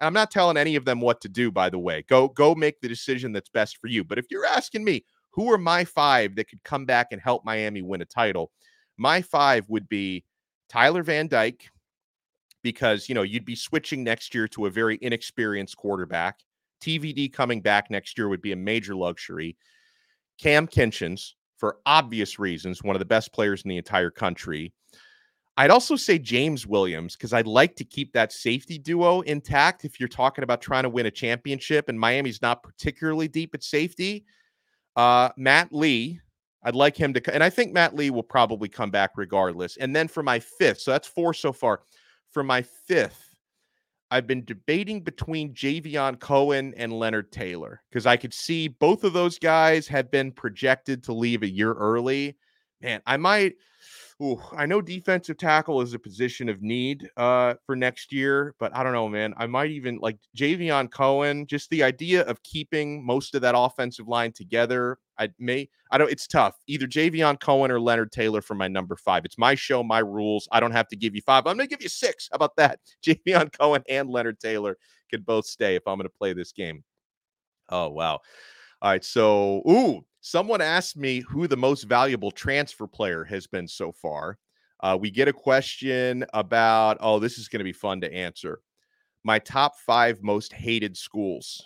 I'm 0.00 0.12
not 0.12 0.30
telling 0.30 0.56
any 0.56 0.76
of 0.76 0.84
them 0.84 1.00
what 1.00 1.20
to 1.22 1.28
do, 1.28 1.50
by 1.50 1.70
the 1.70 1.78
way. 1.78 2.04
Go 2.08 2.28
go 2.28 2.54
make 2.54 2.80
the 2.80 2.88
decision 2.88 3.32
that's 3.32 3.48
best 3.48 3.78
for 3.78 3.88
you. 3.88 4.04
But 4.04 4.18
if 4.18 4.26
you're 4.30 4.46
asking 4.46 4.84
me, 4.84 5.04
who 5.30 5.52
are 5.52 5.58
my 5.58 5.84
five 5.84 6.36
that 6.36 6.48
could 6.48 6.62
come 6.64 6.84
back 6.84 7.08
and 7.10 7.20
help 7.20 7.44
Miami 7.44 7.82
win 7.82 8.02
a 8.02 8.04
title? 8.04 8.50
My 8.96 9.22
five 9.22 9.68
would 9.68 9.88
be 9.88 10.24
Tyler 10.68 11.02
Van 11.02 11.28
Dyke, 11.28 11.70
because 12.62 13.08
you 13.08 13.14
know 13.14 13.22
you'd 13.22 13.44
be 13.44 13.56
switching 13.56 14.04
next 14.04 14.34
year 14.34 14.48
to 14.48 14.66
a 14.66 14.70
very 14.70 14.98
inexperienced 15.00 15.76
quarterback. 15.76 16.40
TVD 16.80 17.32
coming 17.32 17.60
back 17.60 17.90
next 17.90 18.16
year 18.18 18.28
would 18.28 18.42
be 18.42 18.52
a 18.52 18.56
major 18.56 18.94
luxury. 18.94 19.56
Cam 20.38 20.68
Kinchens, 20.68 21.32
for 21.56 21.78
obvious 21.86 22.38
reasons, 22.38 22.82
one 22.82 22.94
of 22.94 23.00
the 23.00 23.06
best 23.06 23.32
players 23.32 23.62
in 23.62 23.68
the 23.68 23.78
entire 23.78 24.10
country. 24.10 24.72
I'd 25.58 25.72
also 25.72 25.96
say 25.96 26.20
James 26.20 26.68
Williams 26.68 27.16
because 27.16 27.32
I'd 27.32 27.48
like 27.48 27.74
to 27.76 27.84
keep 27.84 28.12
that 28.12 28.32
safety 28.32 28.78
duo 28.78 29.22
intact 29.22 29.84
if 29.84 29.98
you're 29.98 30.08
talking 30.08 30.44
about 30.44 30.62
trying 30.62 30.84
to 30.84 30.88
win 30.88 31.06
a 31.06 31.10
championship 31.10 31.88
and 31.88 31.98
Miami's 31.98 32.40
not 32.40 32.62
particularly 32.62 33.26
deep 33.26 33.56
at 33.56 33.64
safety. 33.64 34.24
Uh, 34.94 35.30
Matt 35.36 35.72
Lee, 35.72 36.20
I'd 36.62 36.76
like 36.76 36.96
him 36.96 37.12
to, 37.12 37.34
and 37.34 37.42
I 37.42 37.50
think 37.50 37.72
Matt 37.72 37.96
Lee 37.96 38.10
will 38.10 38.22
probably 38.22 38.68
come 38.68 38.92
back 38.92 39.10
regardless. 39.16 39.76
And 39.78 39.96
then 39.96 40.06
for 40.06 40.22
my 40.22 40.38
fifth, 40.38 40.80
so 40.80 40.92
that's 40.92 41.08
four 41.08 41.34
so 41.34 41.52
far. 41.52 41.80
For 42.30 42.44
my 42.44 42.62
fifth, 42.62 43.34
I've 44.12 44.28
been 44.28 44.44
debating 44.44 45.00
between 45.02 45.54
Javion 45.54 46.20
Cohen 46.20 46.72
and 46.76 46.92
Leonard 46.92 47.32
Taylor 47.32 47.82
because 47.90 48.06
I 48.06 48.16
could 48.16 48.32
see 48.32 48.68
both 48.68 49.02
of 49.02 49.12
those 49.12 49.40
guys 49.40 49.88
have 49.88 50.08
been 50.08 50.30
projected 50.30 51.02
to 51.04 51.12
leave 51.12 51.42
a 51.42 51.50
year 51.50 51.72
early. 51.72 52.36
Man, 52.80 53.02
I 53.06 53.16
might. 53.16 53.54
Ooh, 54.20 54.40
I 54.56 54.66
know 54.66 54.80
defensive 54.80 55.36
tackle 55.38 55.80
is 55.80 55.94
a 55.94 55.98
position 55.98 56.48
of 56.48 56.60
need 56.60 57.08
uh, 57.16 57.54
for 57.64 57.76
next 57.76 58.12
year, 58.12 58.52
but 58.58 58.74
I 58.74 58.82
don't 58.82 58.92
know, 58.92 59.08
man. 59.08 59.32
I 59.36 59.46
might 59.46 59.70
even 59.70 59.98
like 59.98 60.18
Javion 60.36 60.90
Cohen. 60.90 61.46
Just 61.46 61.70
the 61.70 61.84
idea 61.84 62.22
of 62.22 62.42
keeping 62.42 63.06
most 63.06 63.36
of 63.36 63.42
that 63.42 63.54
offensive 63.56 64.08
line 64.08 64.32
together. 64.32 64.98
I 65.20 65.28
may. 65.38 65.68
I 65.92 65.98
don't. 65.98 66.10
It's 66.10 66.26
tough. 66.26 66.56
Either 66.66 66.88
Javion 66.88 67.38
Cohen 67.38 67.70
or 67.70 67.78
Leonard 67.78 68.10
Taylor 68.10 68.42
for 68.42 68.56
my 68.56 68.66
number 68.66 68.96
five. 68.96 69.24
It's 69.24 69.38
my 69.38 69.54
show, 69.54 69.84
my 69.84 70.00
rules. 70.00 70.48
I 70.50 70.58
don't 70.58 70.72
have 70.72 70.88
to 70.88 70.96
give 70.96 71.14
you 71.14 71.22
five. 71.22 71.46
I'm 71.46 71.56
gonna 71.56 71.68
give 71.68 71.82
you 71.82 71.88
six. 71.88 72.28
How 72.32 72.36
about 72.36 72.56
that? 72.56 72.80
Javion 73.06 73.56
Cohen 73.56 73.84
and 73.88 74.10
Leonard 74.10 74.40
Taylor 74.40 74.78
could 75.12 75.24
both 75.24 75.46
stay 75.46 75.76
if 75.76 75.86
I'm 75.86 75.96
gonna 75.96 76.08
play 76.08 76.32
this 76.32 76.50
game. 76.50 76.82
Oh 77.68 77.88
wow. 77.90 78.18
All 78.82 78.90
right. 78.90 79.04
So, 79.04 79.62
ooh, 79.68 80.04
Someone 80.20 80.60
asked 80.60 80.96
me 80.96 81.20
who 81.20 81.46
the 81.46 81.56
most 81.56 81.84
valuable 81.84 82.30
transfer 82.30 82.86
player 82.86 83.24
has 83.24 83.46
been 83.46 83.68
so 83.68 83.92
far. 83.92 84.38
Uh, 84.80 84.96
we 85.00 85.10
get 85.10 85.28
a 85.28 85.32
question 85.32 86.24
about, 86.34 86.98
oh, 87.00 87.18
this 87.18 87.38
is 87.38 87.48
going 87.48 87.60
to 87.60 87.64
be 87.64 87.72
fun 87.72 88.00
to 88.00 88.12
answer. 88.12 88.60
My 89.24 89.38
top 89.38 89.78
five 89.78 90.22
most 90.22 90.52
hated 90.52 90.96
schools. 90.96 91.62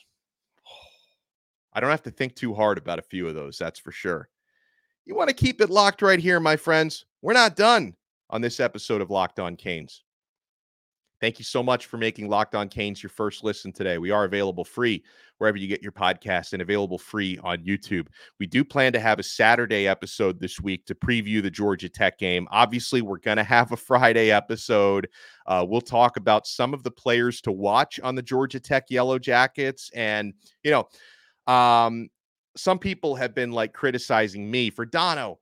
I 1.72 1.80
don't 1.80 1.90
have 1.90 2.02
to 2.02 2.10
think 2.10 2.34
too 2.34 2.54
hard 2.54 2.78
about 2.78 2.98
a 2.98 3.02
few 3.02 3.26
of 3.28 3.34
those, 3.34 3.56
that's 3.56 3.78
for 3.78 3.92
sure. 3.92 4.28
You 5.04 5.14
want 5.14 5.28
to 5.28 5.34
keep 5.34 5.60
it 5.60 5.70
locked 5.70 6.02
right 6.02 6.20
here, 6.20 6.38
my 6.38 6.56
friends. 6.56 7.04
We're 7.22 7.32
not 7.32 7.56
done 7.56 7.94
on 8.30 8.40
this 8.40 8.60
episode 8.60 9.00
of 9.00 9.10
Locked 9.10 9.40
On 9.40 9.56
Canes. 9.56 10.04
Thank 11.22 11.38
you 11.38 11.44
so 11.44 11.62
much 11.62 11.86
for 11.86 11.98
making 11.98 12.28
Locked 12.28 12.56
On 12.56 12.68
Canes 12.68 13.00
your 13.00 13.08
first 13.08 13.44
listen 13.44 13.70
today. 13.70 13.96
We 13.96 14.10
are 14.10 14.24
available 14.24 14.64
free 14.64 15.04
wherever 15.38 15.56
you 15.56 15.68
get 15.68 15.80
your 15.80 15.92
podcast 15.92 16.52
and 16.52 16.60
available 16.60 16.98
free 16.98 17.38
on 17.44 17.58
YouTube. 17.58 18.08
We 18.40 18.46
do 18.48 18.64
plan 18.64 18.92
to 18.92 18.98
have 18.98 19.20
a 19.20 19.22
Saturday 19.22 19.86
episode 19.86 20.40
this 20.40 20.60
week 20.60 20.84
to 20.86 20.96
preview 20.96 21.40
the 21.40 21.48
Georgia 21.48 21.88
Tech 21.88 22.18
game. 22.18 22.48
Obviously, 22.50 23.02
we're 23.02 23.18
going 23.18 23.36
to 23.36 23.44
have 23.44 23.70
a 23.70 23.76
Friday 23.76 24.32
episode. 24.32 25.08
Uh, 25.46 25.64
we'll 25.64 25.80
talk 25.80 26.16
about 26.16 26.44
some 26.44 26.74
of 26.74 26.82
the 26.82 26.90
players 26.90 27.40
to 27.42 27.52
watch 27.52 28.00
on 28.00 28.16
the 28.16 28.22
Georgia 28.22 28.58
Tech 28.58 28.86
Yellow 28.90 29.20
Jackets. 29.20 29.92
And, 29.94 30.34
you 30.64 30.72
know, 30.72 30.88
um, 31.54 32.08
some 32.56 32.80
people 32.80 33.14
have 33.14 33.32
been 33.32 33.52
like 33.52 33.72
criticizing 33.72 34.50
me 34.50 34.70
for 34.70 34.84
Donno. 34.84 35.38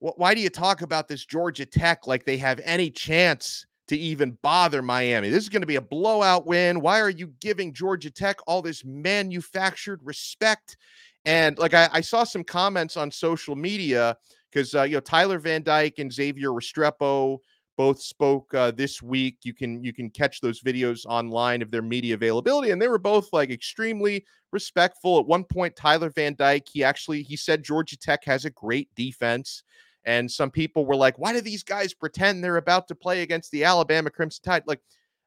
Why 0.00 0.34
do 0.34 0.40
you 0.40 0.50
talk 0.50 0.82
about 0.82 1.06
this 1.06 1.24
Georgia 1.24 1.66
Tech 1.66 2.08
like 2.08 2.24
they 2.24 2.38
have 2.38 2.60
any 2.64 2.90
chance? 2.90 3.64
To 3.88 3.96
even 3.96 4.38
bother 4.42 4.82
Miami. 4.82 5.28
This 5.28 5.42
is 5.42 5.48
going 5.48 5.62
to 5.62 5.66
be 5.66 5.76
a 5.76 5.80
blowout 5.80 6.46
win. 6.46 6.80
Why 6.80 7.00
are 7.00 7.10
you 7.10 7.32
giving 7.40 7.72
Georgia 7.72 8.10
Tech 8.10 8.38
all 8.46 8.62
this 8.62 8.84
manufactured 8.84 10.00
respect? 10.02 10.76
And 11.24 11.58
like 11.58 11.74
I, 11.74 11.88
I 11.92 12.00
saw 12.00 12.24
some 12.24 12.44
comments 12.44 12.96
on 12.96 13.10
social 13.10 13.56
media 13.56 14.16
because 14.50 14.74
uh, 14.74 14.82
you 14.82 14.94
know 14.94 15.00
Tyler 15.00 15.38
Van 15.38 15.62
Dyke 15.62 15.98
and 15.98 16.12
Xavier 16.12 16.50
Restrepo 16.50 17.38
both 17.76 18.00
spoke 18.00 18.52
uh, 18.54 18.70
this 18.70 19.02
week. 19.02 19.38
You 19.42 19.54
can 19.54 19.82
you 19.82 19.92
can 19.92 20.10
catch 20.10 20.40
those 20.40 20.62
videos 20.62 21.04
online 21.06 21.62
of 21.62 21.70
their 21.70 21.82
media 21.82 22.14
availability, 22.14 22.70
and 22.70 22.80
they 22.80 22.88
were 22.88 22.98
both 22.98 23.28
like 23.32 23.50
extremely 23.50 24.24
respectful. 24.52 25.18
At 25.18 25.26
one 25.26 25.44
point, 25.44 25.76
Tyler 25.76 26.10
Van 26.10 26.34
Dyke 26.38 26.68
he 26.70 26.84
actually 26.84 27.22
he 27.22 27.36
said 27.36 27.62
Georgia 27.64 27.98
Tech 27.98 28.24
has 28.24 28.44
a 28.44 28.50
great 28.50 28.88
defense. 28.94 29.62
And 30.06 30.30
some 30.30 30.50
people 30.50 30.84
were 30.84 30.96
like, 30.96 31.18
why 31.18 31.32
do 31.32 31.40
these 31.40 31.62
guys 31.62 31.94
pretend 31.94 32.42
they're 32.42 32.56
about 32.56 32.88
to 32.88 32.94
play 32.94 33.22
against 33.22 33.50
the 33.50 33.64
Alabama 33.64 34.10
Crimson 34.10 34.42
Tide? 34.44 34.64
Like, 34.66 34.80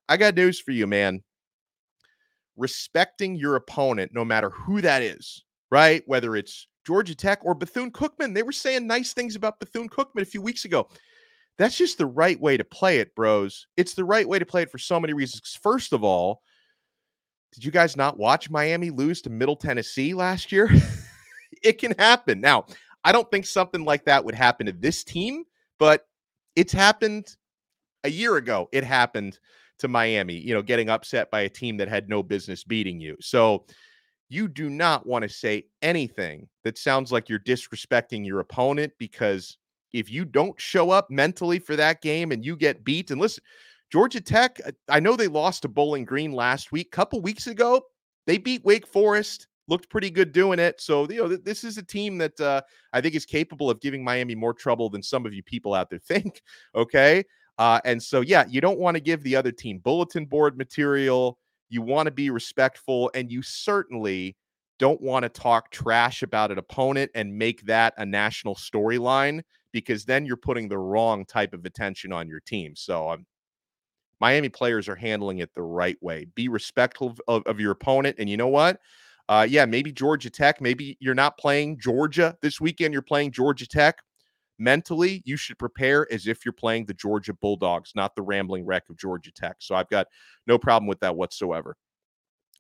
I 0.07 0.17
got 0.17 0.35
news 0.35 0.59
for 0.59 0.71
you, 0.71 0.87
man. 0.87 1.23
Respecting 2.55 3.35
your 3.35 3.55
opponent, 3.55 4.11
no 4.13 4.23
matter 4.23 4.49
who 4.49 4.81
that 4.81 5.01
is, 5.01 5.43
right? 5.71 6.03
Whether 6.05 6.35
it's 6.35 6.67
Georgia 6.85 7.15
Tech 7.15 7.39
or 7.43 7.53
Bethune 7.53 7.91
Cookman, 7.91 8.33
they 8.33 8.43
were 8.43 8.51
saying 8.51 8.87
nice 8.87 9.13
things 9.13 9.35
about 9.35 9.59
Bethune 9.59 9.89
Cookman 9.89 10.21
a 10.21 10.25
few 10.25 10.41
weeks 10.41 10.65
ago. 10.65 10.87
That's 11.57 11.77
just 11.77 11.97
the 11.97 12.05
right 12.05 12.39
way 12.39 12.55
to 12.55 12.63
play 12.63 12.99
it, 12.99 13.15
bros. 13.15 13.67
It's 13.77 13.95
the 13.95 14.05
right 14.05 14.27
way 14.27 14.37
to 14.37 14.45
play 14.45 14.61
it 14.61 14.71
for 14.71 14.77
so 14.77 14.99
many 14.99 15.13
reasons. 15.13 15.57
First 15.61 15.91
of 15.91 16.03
all, 16.03 16.41
did 17.53 17.65
you 17.65 17.71
guys 17.71 17.97
not 17.97 18.17
watch 18.17 18.49
Miami 18.49 18.91
lose 18.91 19.21
to 19.23 19.29
Middle 19.29 19.55
Tennessee 19.55 20.13
last 20.13 20.51
year? 20.51 20.69
it 21.63 21.79
can 21.79 21.95
happen. 21.97 22.39
Now, 22.39 22.65
I 23.07 23.13
don't 23.13 23.31
think 23.31 23.45
something 23.45 23.85
like 23.85 24.03
that 24.03 24.25
would 24.25 24.35
happen 24.35 24.65
to 24.65 24.73
this 24.73 25.05
team, 25.05 25.45
but 25.79 26.05
it's 26.57 26.73
happened 26.73 27.37
a 28.03 28.09
year 28.09 28.35
ago. 28.35 28.67
It 28.73 28.83
happened 28.83 29.39
to 29.79 29.87
Miami, 29.87 30.33
you 30.33 30.53
know, 30.53 30.61
getting 30.61 30.89
upset 30.89 31.31
by 31.31 31.41
a 31.41 31.49
team 31.49 31.77
that 31.77 31.87
had 31.87 32.09
no 32.09 32.21
business 32.21 32.65
beating 32.65 32.99
you. 32.99 33.15
So 33.21 33.63
you 34.27 34.49
do 34.49 34.69
not 34.69 35.07
want 35.07 35.23
to 35.23 35.29
say 35.29 35.67
anything 35.81 36.49
that 36.65 36.77
sounds 36.77 37.09
like 37.09 37.29
you're 37.29 37.39
disrespecting 37.39 38.25
your 38.25 38.41
opponent 38.41 38.91
because 38.99 39.57
if 39.93 40.11
you 40.11 40.25
don't 40.25 40.59
show 40.59 40.89
up 40.89 41.09
mentally 41.09 41.59
for 41.59 41.77
that 41.77 42.01
game 42.01 42.33
and 42.33 42.43
you 42.43 42.57
get 42.57 42.83
beat, 42.83 43.09
and 43.09 43.21
listen, 43.21 43.41
Georgia 43.89 44.19
Tech, 44.19 44.59
I 44.89 44.99
know 44.99 45.15
they 45.15 45.29
lost 45.29 45.61
to 45.61 45.69
Bowling 45.69 46.03
Green 46.03 46.33
last 46.33 46.73
week. 46.73 46.91
Couple 46.91 47.21
weeks 47.21 47.47
ago, 47.47 47.83
they 48.25 48.37
beat 48.37 48.65
Wake 48.65 48.85
Forest 48.85 49.47
looked 49.67 49.89
pretty 49.89 50.09
good 50.09 50.31
doing 50.31 50.59
it. 50.59 50.79
So, 50.81 51.09
you 51.09 51.17
know, 51.17 51.27
th- 51.29 51.43
this 51.43 51.63
is 51.63 51.77
a 51.77 51.83
team 51.83 52.17
that 52.19 52.39
uh, 52.39 52.61
I 52.93 53.01
think 53.01 53.15
is 53.15 53.25
capable 53.25 53.69
of 53.69 53.81
giving 53.81 54.03
Miami 54.03 54.35
more 54.35 54.53
trouble 54.53 54.89
than 54.89 55.03
some 55.03 55.25
of 55.25 55.33
you 55.33 55.43
people 55.43 55.73
out 55.73 55.89
there 55.89 55.99
think. 56.07 56.41
Okay. 56.75 57.23
Uh, 57.57 57.79
and 57.85 58.01
so, 58.01 58.21
yeah, 58.21 58.45
you 58.47 58.61
don't 58.61 58.79
want 58.79 58.95
to 58.95 59.01
give 59.01 59.23
the 59.23 59.35
other 59.35 59.51
team 59.51 59.79
bulletin 59.79 60.25
board 60.25 60.57
material. 60.57 61.37
You 61.69 61.81
want 61.81 62.05
to 62.05 62.11
be 62.11 62.29
respectful, 62.29 63.11
and 63.13 63.31
you 63.31 63.41
certainly 63.41 64.37
don't 64.79 65.01
want 65.01 65.23
to 65.23 65.29
talk 65.29 65.71
trash 65.71 66.21
about 66.21 66.51
an 66.51 66.59
opponent 66.59 67.11
and 67.15 67.35
make 67.35 67.65
that 67.65 67.93
a 67.97 68.05
national 68.05 68.55
storyline 68.55 69.41
because 69.73 70.05
then 70.05 70.25
you're 70.25 70.37
putting 70.37 70.69
the 70.69 70.77
wrong 70.77 71.25
type 71.25 71.53
of 71.53 71.65
attention 71.65 72.13
on 72.13 72.27
your 72.27 72.39
team. 72.39 72.75
So, 72.75 73.09
um, 73.09 73.25
Miami 74.19 74.49
players 74.49 74.87
are 74.87 74.95
handling 74.95 75.39
it 75.39 75.53
the 75.53 75.61
right 75.61 75.97
way. 76.01 76.25
Be 76.35 76.47
respectful 76.47 77.15
of, 77.27 77.43
of 77.45 77.59
your 77.59 77.71
opponent. 77.71 78.15
And 78.19 78.29
you 78.29 78.37
know 78.37 78.47
what? 78.47 78.79
Uh, 79.29 79.45
yeah, 79.49 79.65
maybe 79.65 79.91
Georgia 79.91 80.29
Tech. 80.29 80.61
Maybe 80.61 80.97
you're 80.99 81.13
not 81.13 81.37
playing 81.37 81.79
Georgia 81.79 82.37
this 82.41 82.61
weekend. 82.61 82.93
You're 82.93 83.01
playing 83.01 83.31
Georgia 83.31 83.67
Tech. 83.67 83.97
Mentally, 84.59 85.21
you 85.25 85.37
should 85.37 85.59
prepare 85.59 86.11
as 86.11 86.27
if 86.27 86.43
you're 86.43 86.53
playing 86.53 86.85
the 86.85 86.93
Georgia 86.93 87.33
Bulldogs, 87.33 87.91
not 87.93 88.15
the 88.15 88.21
rambling 88.21 88.65
wreck 88.65 88.89
of 88.89 88.97
Georgia 88.97 89.31
Tech. 89.31 89.57
So 89.59 89.75
I've 89.75 89.89
got 89.89 90.07
no 90.47 90.57
problem 90.57 90.87
with 90.87 90.99
that 91.01 91.15
whatsoever. 91.15 91.75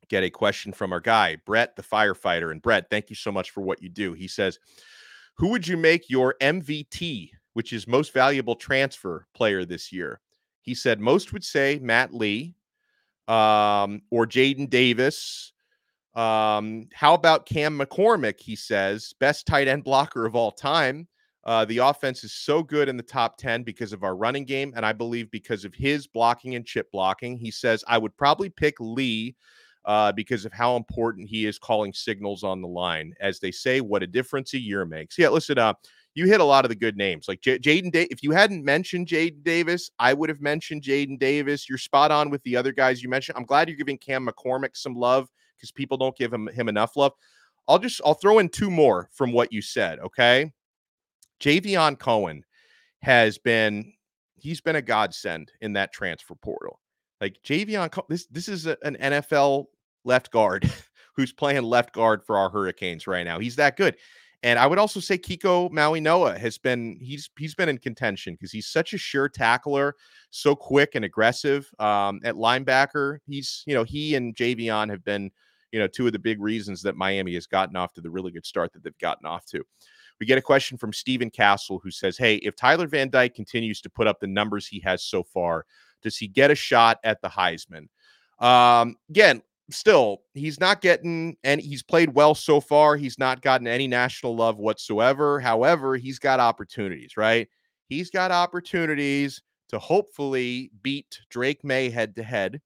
Get 0.09 0.23
a 0.23 0.29
question 0.29 0.73
from 0.73 0.93
our 0.93 0.99
guy, 0.99 1.37
Brett, 1.45 1.75
the 1.75 1.81
firefighter. 1.81 2.51
And 2.51 2.61
Brett, 2.61 2.89
thank 2.89 3.09
you 3.09 3.15
so 3.15 3.31
much 3.31 3.51
for 3.51 3.61
what 3.61 3.81
you 3.81 3.89
do. 3.89 4.13
He 4.13 4.27
says, 4.27 4.59
Who 5.37 5.49
would 5.49 5.67
you 5.67 5.75
make 5.75 6.09
your 6.09 6.35
MVT, 6.39 7.31
which 7.53 7.73
is 7.73 7.87
most 7.87 8.13
valuable 8.13 8.55
transfer 8.55 9.25
player 9.33 9.65
this 9.65 9.91
year? 9.91 10.21
He 10.61 10.75
said, 10.75 10.99
Most 10.99 11.33
would 11.33 11.43
say 11.43 11.79
Matt 11.81 12.13
Lee 12.13 12.53
um, 13.27 14.01
or 14.11 14.27
Jaden 14.27 14.69
Davis 14.69 15.51
um, 16.17 16.87
how 16.93 17.13
about 17.13 17.45
Cam 17.45 17.77
McCormick? 17.77 18.39
He 18.39 18.55
says, 18.55 19.13
best 19.19 19.45
tight 19.45 19.67
end 19.67 19.83
blocker 19.83 20.25
of 20.25 20.35
all 20.35 20.51
time. 20.51 21.07
Uh, 21.43 21.63
the 21.65 21.77
offense 21.77 22.23
is 22.23 22.33
so 22.33 22.63
good 22.63 22.89
in 22.89 22.97
the 22.97 23.03
top 23.03 23.37
10 23.37 23.63
because 23.63 23.93
of 23.93 24.03
our 24.03 24.17
running 24.17 24.43
game, 24.43 24.73
and 24.75 24.85
I 24.85 24.93
believe 24.93 25.29
because 25.31 25.63
of 25.63 25.73
his 25.75 26.07
blocking 26.07 26.55
and 26.55 26.65
chip 26.65 26.91
blocking. 26.91 27.37
He 27.37 27.51
says, 27.51 27.85
I 27.87 27.99
would 27.99 28.17
probably 28.17 28.49
pick 28.49 28.75
Lee 28.79 29.35
uh, 29.85 30.11
because 30.11 30.43
of 30.43 30.51
how 30.51 30.75
important 30.75 31.29
he 31.29 31.45
is 31.45 31.59
calling 31.59 31.93
signals 31.93 32.43
on 32.43 32.61
the 32.61 32.67
line. 32.67 33.13
As 33.21 33.39
they 33.39 33.51
say, 33.51 33.79
what 33.79 34.03
a 34.03 34.07
difference 34.07 34.55
a 34.55 34.59
year 34.59 34.85
makes. 34.85 35.17
Yeah, 35.17 35.29
listen, 35.29 35.57
uh, 35.59 35.75
you 36.15 36.25
hit 36.25 36.41
a 36.41 36.43
lot 36.43 36.65
of 36.65 36.69
the 36.69 36.75
good 36.75 36.97
names. 36.97 37.27
Like 37.27 37.41
J- 37.41 37.59
Jaden, 37.59 37.91
da- 37.91 38.07
if 38.09 38.23
you 38.23 38.31
hadn't 38.31 38.65
mentioned 38.65 39.07
Jaden 39.07 39.43
Davis, 39.43 39.91
I 39.99 40.13
would 40.15 40.29
have 40.29 40.41
mentioned 40.41 40.81
Jaden 40.81 41.19
Davis. 41.19 41.69
You're 41.69 41.77
spot 41.77 42.11
on 42.11 42.31
with 42.31 42.41
the 42.41 42.57
other 42.57 42.71
guys 42.73 43.03
you 43.03 43.07
mentioned. 43.07 43.37
I'm 43.37 43.45
glad 43.45 43.69
you're 43.69 43.77
giving 43.77 43.99
Cam 43.99 44.27
McCormick 44.27 44.75
some 44.75 44.95
love 44.95 45.29
because 45.57 45.71
people 45.71 45.97
don't 45.97 46.15
give 46.17 46.31
him 46.31 46.47
him 46.47 46.69
enough 46.69 46.95
love. 46.95 47.13
I'll 47.67 47.79
just 47.79 48.01
I'll 48.05 48.13
throw 48.13 48.39
in 48.39 48.49
two 48.49 48.69
more 48.69 49.09
from 49.11 49.31
what 49.31 49.51
you 49.51 49.61
said. 49.61 49.99
Okay, 49.99 50.51
Javion 51.39 51.99
Cohen 51.99 52.43
has 53.01 53.37
been 53.37 53.93
he's 54.35 54.61
been 54.61 54.75
a 54.75 54.81
godsend 54.81 55.51
in 55.61 55.73
that 55.73 55.93
transfer 55.93 56.35
portal. 56.35 56.79
Like 57.19 57.37
Javion, 57.43 57.91
this 58.09 58.27
this 58.27 58.47
is 58.47 58.67
a, 58.67 58.77
an 58.83 58.97
NFL 59.01 59.65
left 60.03 60.31
guard 60.31 60.69
who's 61.15 61.33
playing 61.33 61.63
left 61.63 61.93
guard 61.93 62.23
for 62.25 62.37
our 62.37 62.49
Hurricanes 62.49 63.07
right 63.07 63.23
now. 63.23 63.39
He's 63.39 63.55
that 63.57 63.75
good. 63.75 63.95
And 64.43 64.59
I 64.59 64.67
would 64.67 64.77
also 64.77 64.99
say 64.99 65.17
Kiko 65.17 65.71
Mauigoa 65.71 66.37
has 66.37 66.59
been 66.59 66.97
he's 67.01 67.29
he's 67.39 67.55
been 67.55 67.69
in 67.69 67.79
contention 67.79 68.35
because 68.35 68.51
he's 68.51 68.67
such 68.67 68.93
a 68.93 68.97
sure 68.97 69.27
tackler, 69.27 69.95
so 70.29 70.55
quick 70.55 70.93
and 70.93 71.03
aggressive. 71.03 71.67
Um, 71.79 72.19
at 72.23 72.35
linebacker, 72.35 73.17
he's 73.25 73.63
you 73.65 73.73
know 73.73 73.83
he 73.83 74.15
and 74.15 74.35
Javion 74.35 74.89
have 74.91 75.03
been 75.03 75.31
you 75.71 75.79
know 75.79 75.87
two 75.87 76.07
of 76.07 76.13
the 76.13 76.19
big 76.19 76.41
reasons 76.41 76.81
that 76.83 76.95
Miami 76.95 77.33
has 77.35 77.47
gotten 77.47 77.75
off 77.75 77.93
to 77.93 78.01
the 78.01 78.09
really 78.09 78.31
good 78.31 78.45
start 78.45 78.73
that 78.73 78.83
they've 78.83 78.97
gotten 78.99 79.25
off 79.25 79.45
to. 79.47 79.63
We 80.19 80.25
get 80.25 80.37
a 80.37 80.41
question 80.41 80.77
from 80.77 80.93
Stephen 80.93 81.29
Castle 81.29 81.79
who 81.83 81.91
says, 81.91 82.17
"Hey, 82.17 82.35
if 82.37 82.55
Tyler 82.55 82.87
Van 82.87 83.09
Dyke 83.09 83.35
continues 83.35 83.81
to 83.81 83.89
put 83.89 84.07
up 84.07 84.19
the 84.19 84.27
numbers 84.27 84.67
he 84.67 84.79
has 84.81 85.03
so 85.03 85.23
far, 85.23 85.65
does 86.01 86.17
he 86.17 86.27
get 86.27 86.51
a 86.51 86.55
shot 86.55 86.99
at 87.03 87.21
the 87.21 87.29
Heisman?" 87.29 87.87
Um, 88.39 88.95
again, 89.09 89.41
still, 89.69 90.21
he's 90.33 90.59
not 90.59 90.81
getting 90.81 91.37
and 91.43 91.61
he's 91.61 91.83
played 91.83 92.13
well 92.13 92.35
so 92.35 92.59
far. 92.59 92.95
He's 92.95 93.19
not 93.19 93.41
gotten 93.41 93.67
any 93.67 93.87
national 93.87 94.35
love 94.35 94.57
whatsoever. 94.57 95.39
However, 95.39 95.97
he's 95.97 96.19
got 96.19 96.39
opportunities, 96.39 97.17
right? 97.17 97.47
He's 97.87 98.09
got 98.09 98.31
opportunities 98.31 99.41
to 99.69 99.79
hopefully 99.79 100.71
beat 100.81 101.19
Drake 101.29 101.63
Maye 101.63 101.89
head 101.89 102.15
to 102.15 102.23
head, 102.23 102.61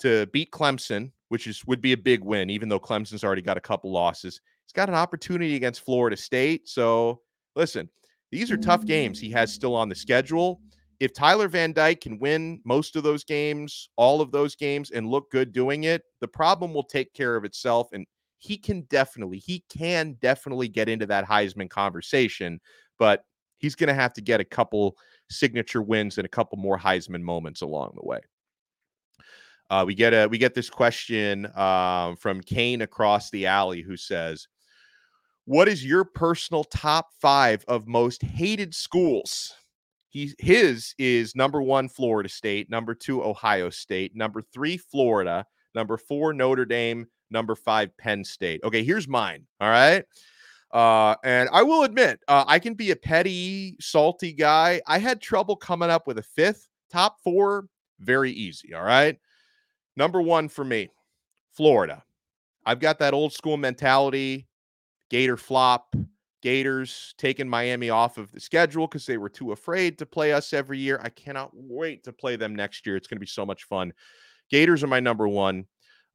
to 0.00 0.26
beat 0.26 0.50
Clemson, 0.50 1.12
which 1.34 1.48
is 1.48 1.66
would 1.66 1.80
be 1.80 1.92
a 1.92 1.96
big 1.96 2.22
win, 2.22 2.48
even 2.48 2.68
though 2.68 2.78
Clemson's 2.78 3.24
already 3.24 3.42
got 3.42 3.56
a 3.56 3.60
couple 3.60 3.90
losses. 3.90 4.40
He's 4.64 4.72
got 4.72 4.88
an 4.88 4.94
opportunity 4.94 5.56
against 5.56 5.84
Florida 5.84 6.16
State. 6.16 6.68
So 6.68 7.20
listen, 7.56 7.90
these 8.30 8.52
are 8.52 8.56
tough 8.56 8.86
games 8.86 9.18
he 9.18 9.30
has 9.30 9.52
still 9.52 9.74
on 9.74 9.88
the 9.88 9.96
schedule 9.96 10.60
if 11.00 11.12
Tyler 11.12 11.48
Van 11.48 11.72
Dyke 11.72 12.00
can 12.00 12.18
win 12.18 12.60
most 12.64 12.96
of 12.96 13.02
those 13.02 13.24
games, 13.24 13.88
all 13.96 14.20
of 14.20 14.30
those 14.30 14.54
games, 14.54 14.90
and 14.90 15.08
look 15.08 15.30
good 15.30 15.52
doing 15.52 15.84
it, 15.84 16.02
the 16.20 16.28
problem 16.28 16.72
will 16.72 16.84
take 16.84 17.12
care 17.12 17.36
of 17.36 17.44
itself. 17.44 17.88
And 17.92 18.06
he 18.38 18.56
can 18.56 18.82
definitely, 18.82 19.38
he 19.38 19.64
can 19.68 20.16
definitely 20.20 20.68
get 20.68 20.88
into 20.88 21.06
that 21.06 21.26
Heisman 21.26 21.68
conversation, 21.68 22.60
but 22.98 23.24
he's 23.58 23.74
going 23.74 23.88
to 23.88 23.94
have 23.94 24.12
to 24.14 24.20
get 24.20 24.40
a 24.40 24.44
couple 24.44 24.96
signature 25.30 25.82
wins 25.82 26.18
and 26.18 26.26
a 26.26 26.28
couple 26.28 26.58
more 26.58 26.78
Heisman 26.78 27.22
moments 27.22 27.62
along 27.62 27.94
the 27.96 28.06
way. 28.06 28.20
Uh, 29.70 29.84
we 29.86 29.94
get 29.94 30.12
a 30.12 30.26
we 30.28 30.38
get 30.38 30.54
this 30.54 30.70
question 30.70 31.46
um, 31.56 32.16
from 32.16 32.40
Kane 32.40 32.82
across 32.82 33.30
the 33.30 33.46
alley 33.46 33.82
who 33.82 33.96
says, 33.96 34.46
"What 35.46 35.68
is 35.68 35.84
your 35.84 36.04
personal 36.04 36.64
top 36.64 37.08
five 37.20 37.64
of 37.66 37.86
most 37.86 38.22
hated 38.22 38.74
schools?" 38.74 39.54
he 40.14 40.32
his 40.38 40.94
is 40.96 41.34
number 41.34 41.60
one 41.60 41.88
Florida 41.88 42.28
State, 42.28 42.70
number 42.70 42.94
two 42.94 43.22
Ohio 43.22 43.68
State, 43.68 44.14
number 44.14 44.42
three 44.42 44.76
Florida, 44.76 45.44
number 45.74 45.96
four 45.96 46.32
Notre 46.32 46.64
Dame, 46.64 47.06
number 47.30 47.56
five 47.56 47.94
Penn 47.98 48.22
State. 48.24 48.60
Okay, 48.62 48.84
here's 48.84 49.08
mine. 49.08 49.44
All 49.60 49.68
right. 49.68 50.04
Uh, 50.72 51.16
and 51.24 51.48
I 51.52 51.62
will 51.62 51.82
admit, 51.82 52.20
uh, 52.26 52.44
I 52.46 52.58
can 52.58 52.74
be 52.74 52.92
a 52.92 52.96
petty, 52.96 53.76
salty 53.80 54.32
guy. 54.32 54.80
I 54.86 54.98
had 54.98 55.20
trouble 55.20 55.56
coming 55.56 55.90
up 55.90 56.06
with 56.06 56.18
a 56.18 56.22
fifth. 56.22 56.68
Top 56.90 57.16
four, 57.22 57.66
very 58.00 58.32
easy. 58.32 58.72
All 58.72 58.82
right. 58.82 59.18
Number 59.96 60.20
one 60.20 60.48
for 60.48 60.64
me, 60.64 60.90
Florida. 61.52 62.04
I've 62.66 62.80
got 62.80 62.98
that 62.98 63.14
old 63.14 63.32
school 63.32 63.56
mentality, 63.56 64.46
Gator 65.10 65.36
flop, 65.36 65.94
Gators 66.42 67.14
taking 67.16 67.48
Miami 67.48 67.90
off 67.90 68.18
of 68.18 68.30
the 68.32 68.40
schedule 68.40 68.86
because 68.86 69.06
they 69.06 69.16
were 69.16 69.28
too 69.28 69.52
afraid 69.52 69.98
to 69.98 70.06
play 70.06 70.32
us 70.32 70.52
every 70.52 70.78
year. 70.78 71.00
I 71.02 71.08
cannot 71.08 71.50
wait 71.54 72.04
to 72.04 72.12
play 72.12 72.36
them 72.36 72.54
next 72.54 72.86
year. 72.86 72.96
It's 72.96 73.06
going 73.06 73.16
to 73.16 73.20
be 73.20 73.26
so 73.26 73.46
much 73.46 73.64
fun. 73.64 73.92
Gators 74.50 74.82
are 74.82 74.88
my 74.88 75.00
number 75.00 75.26
one. 75.26 75.66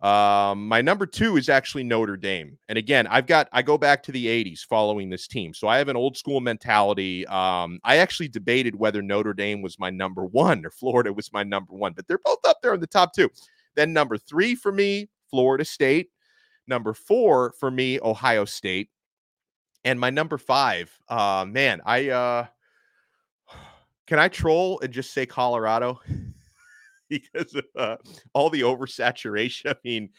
Um, 0.01 0.67
my 0.67 0.81
number 0.81 1.05
two 1.05 1.35
is 1.35 1.49
actually 1.49 1.83
Notre 1.83 2.15
Dame. 2.15 2.57
And 2.69 2.77
again, 2.77 3.05
I've 3.07 3.25
got 3.25 3.49
I 3.51 3.61
go 3.61 3.77
back 3.77 4.01
to 4.03 4.11
the 4.11 4.27
80s 4.27 4.61
following 4.61 5.09
this 5.09 5.27
team. 5.27 5.53
So 5.53 5.67
I 5.67 5.77
have 5.77 5.89
an 5.89 5.97
old 5.97 6.15
school 6.15 6.39
mentality. 6.39 7.27
Um, 7.27 7.79
I 7.83 7.97
actually 7.97 8.29
debated 8.29 8.75
whether 8.75 9.01
Notre 9.01 9.33
Dame 9.33 9.61
was 9.61 9.77
my 9.77 9.89
number 9.89 10.25
one 10.25 10.65
or 10.65 10.69
Florida 10.69 11.11
was 11.11 11.33
my 11.33 11.43
number 11.43 11.73
one, 11.73 11.93
but 11.93 12.07
they're 12.07 12.19
both 12.23 12.45
up 12.47 12.61
there 12.61 12.73
in 12.73 12.79
the 12.79 12.87
top 12.87 13.13
two. 13.13 13.29
Then 13.75 13.93
number 13.93 14.17
three 14.17 14.55
for 14.55 14.71
me, 14.71 15.09
Florida 15.29 15.65
State. 15.65 16.09
Number 16.67 16.93
four 16.93 17.53
for 17.59 17.71
me, 17.71 17.99
Ohio 17.99 18.45
State. 18.45 18.89
And 19.83 19.99
my 19.99 20.09
number 20.09 20.37
five, 20.37 20.91
uh, 21.07 21.45
man, 21.47 21.81
I 21.85 22.09
uh, 22.09 22.45
can 24.07 24.19
I 24.19 24.27
troll 24.27 24.79
and 24.81 24.93
just 24.93 25.13
say 25.13 25.25
Colorado 25.25 26.01
because 27.09 27.55
of 27.55 27.65
uh, 27.75 27.95
all 28.33 28.49
the 28.49 28.61
oversaturation. 28.61 29.65
I 29.71 29.75
mean, 29.83 30.09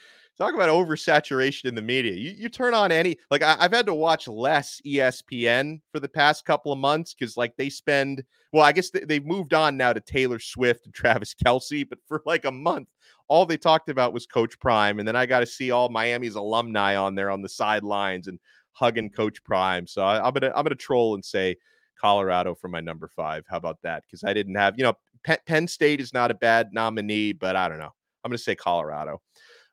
talk 0.40 0.54
about 0.54 0.70
oversaturation 0.70 1.66
in 1.66 1.74
the 1.74 1.82
media. 1.82 2.12
You, 2.12 2.30
you 2.30 2.48
turn 2.48 2.72
on 2.72 2.90
any 2.90 3.18
like 3.30 3.42
I, 3.42 3.56
have 3.60 3.72
had 3.72 3.86
to 3.86 3.94
watch 3.94 4.26
less 4.26 4.80
ESPN 4.86 5.80
for 5.92 6.00
the 6.00 6.08
past 6.08 6.44
couple 6.44 6.72
of 6.72 6.78
months 6.78 7.14
because 7.14 7.36
like 7.36 7.54
they 7.56 7.68
spend 7.68 8.24
well, 8.52 8.64
I 8.64 8.72
guess 8.72 8.90
they, 8.90 9.00
they've 9.00 9.24
moved 9.24 9.54
on 9.54 9.76
now 9.76 9.92
to 9.92 10.00
Taylor 10.00 10.38
Swift 10.38 10.86
and 10.86 10.94
Travis 10.94 11.34
Kelce, 11.34 11.88
but 11.88 11.98
for 12.06 12.22
like 12.26 12.46
a 12.46 12.50
month, 12.50 12.88
all 13.30 13.46
they 13.46 13.56
talked 13.56 13.88
about 13.88 14.12
was 14.12 14.26
Coach 14.26 14.58
Prime, 14.58 14.98
and 14.98 15.06
then 15.06 15.14
I 15.14 15.24
got 15.24 15.40
to 15.40 15.46
see 15.46 15.70
all 15.70 15.88
Miami's 15.88 16.34
alumni 16.34 16.96
on 16.96 17.14
there 17.14 17.30
on 17.30 17.42
the 17.42 17.48
sidelines 17.48 18.26
and 18.26 18.40
hugging 18.72 19.08
Coach 19.08 19.42
Prime. 19.44 19.86
So 19.86 20.02
I, 20.02 20.26
am 20.26 20.34
gonna 20.34 20.52
I'm 20.54 20.64
gonna 20.64 20.74
troll 20.74 21.14
and 21.14 21.24
say 21.24 21.56
Colorado 21.96 22.56
for 22.56 22.66
my 22.66 22.80
number 22.80 23.06
five. 23.06 23.44
How 23.48 23.56
about 23.56 23.78
that? 23.82 24.02
Because 24.04 24.24
I 24.24 24.34
didn't 24.34 24.56
have 24.56 24.76
you 24.76 24.82
know 24.82 24.94
Penn, 25.22 25.38
Penn 25.46 25.68
State 25.68 26.00
is 26.00 26.12
not 26.12 26.32
a 26.32 26.34
bad 26.34 26.70
nominee, 26.72 27.32
but 27.32 27.54
I 27.54 27.68
don't 27.68 27.78
know. 27.78 27.94
I'm 28.24 28.30
gonna 28.30 28.38
say 28.38 28.56
Colorado. 28.56 29.22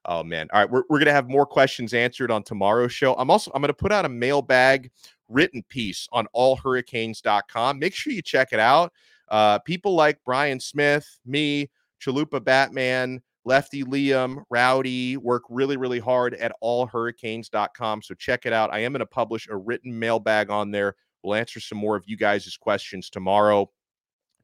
Oh 0.05 0.23
man. 0.23 0.47
All 0.53 0.61
right, 0.61 0.69
we're, 0.69 0.83
we're 0.87 0.99
gonna 0.99 1.11
have 1.11 1.27
more 1.27 1.47
questions 1.47 1.95
answered 1.95 2.29
on 2.29 2.43
tomorrow's 2.43 2.93
show. 2.93 3.15
I'm 3.15 3.31
also 3.31 3.49
I'm 3.55 3.61
gonna 3.61 3.73
put 3.73 3.91
out 3.91 4.05
a 4.05 4.09
mailbag 4.09 4.91
written 5.29 5.63
piece 5.67 6.07
on 6.11 6.27
allhurricanes.com. 6.35 7.79
Make 7.79 7.95
sure 7.95 8.13
you 8.13 8.21
check 8.21 8.49
it 8.51 8.59
out. 8.59 8.93
Uh, 9.29 9.57
people 9.59 9.95
like 9.95 10.19
Brian 10.23 10.59
Smith, 10.59 11.17
me, 11.25 11.71
Chalupa 11.99 12.41
Batman, 12.43 13.21
Lefty 13.47 13.85
Liam, 13.85 14.43
Rowdy 14.49 15.15
work 15.15 15.43
really, 15.49 15.77
really 15.77 15.99
hard 15.99 16.33
at 16.33 16.51
allhurricanes.com. 16.61 18.01
So 18.01 18.13
check 18.13 18.45
it 18.45 18.51
out. 18.51 18.73
I 18.73 18.79
am 18.79 18.91
going 18.91 18.99
to 18.99 19.05
publish 19.05 19.47
a 19.47 19.55
written 19.55 19.97
mailbag 19.97 20.49
on 20.49 20.69
there. 20.69 20.95
We'll 21.23 21.35
answer 21.35 21.61
some 21.61 21.77
more 21.77 21.95
of 21.95 22.03
you 22.07 22.17
guys' 22.17 22.57
questions 22.59 23.09
tomorrow. 23.09 23.71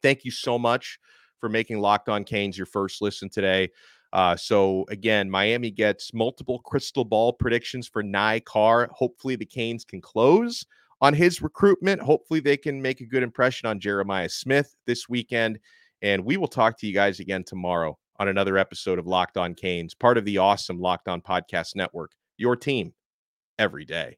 Thank 0.01 0.23
you 0.23 0.31
so 0.31 0.57
much 0.57 0.99
for 1.41 1.49
making 1.49 1.81
Locked 1.81 2.07
On 2.07 2.23
Canes 2.23 2.57
your 2.57 2.65
first 2.65 3.01
listen 3.01 3.27
today. 3.27 3.71
Uh, 4.13 4.37
so 4.37 4.85
again, 4.87 5.29
Miami 5.29 5.69
gets 5.69 6.13
multiple 6.13 6.59
crystal 6.59 7.03
ball 7.03 7.33
predictions 7.33 7.89
for 7.89 8.03
Ny 8.03 8.39
Carr. 8.39 8.87
Hopefully, 8.93 9.35
the 9.35 9.45
Canes 9.45 9.83
can 9.83 9.99
close 9.99 10.65
on 11.01 11.13
his 11.13 11.41
recruitment. 11.41 12.01
Hopefully, 12.01 12.39
they 12.39 12.55
can 12.55 12.81
make 12.81 13.01
a 13.01 13.05
good 13.05 13.21
impression 13.21 13.67
on 13.67 13.81
Jeremiah 13.81 14.29
Smith 14.29 14.73
this 14.87 15.09
weekend. 15.09 15.59
And 16.01 16.23
we 16.23 16.37
will 16.37 16.47
talk 16.47 16.77
to 16.79 16.87
you 16.87 16.93
guys 16.93 17.19
again 17.19 17.43
tomorrow 17.43 17.97
on 18.17 18.27
another 18.27 18.57
episode 18.57 18.99
of 18.99 19.07
Locked 19.07 19.37
On 19.37 19.53
Canes, 19.55 19.93
part 19.93 20.17
of 20.17 20.25
the 20.25 20.37
awesome 20.37 20.79
Locked 20.79 21.07
On 21.07 21.21
Podcast 21.21 21.75
Network, 21.75 22.11
your 22.37 22.55
team 22.55 22.93
every 23.57 23.85
day. 23.85 24.17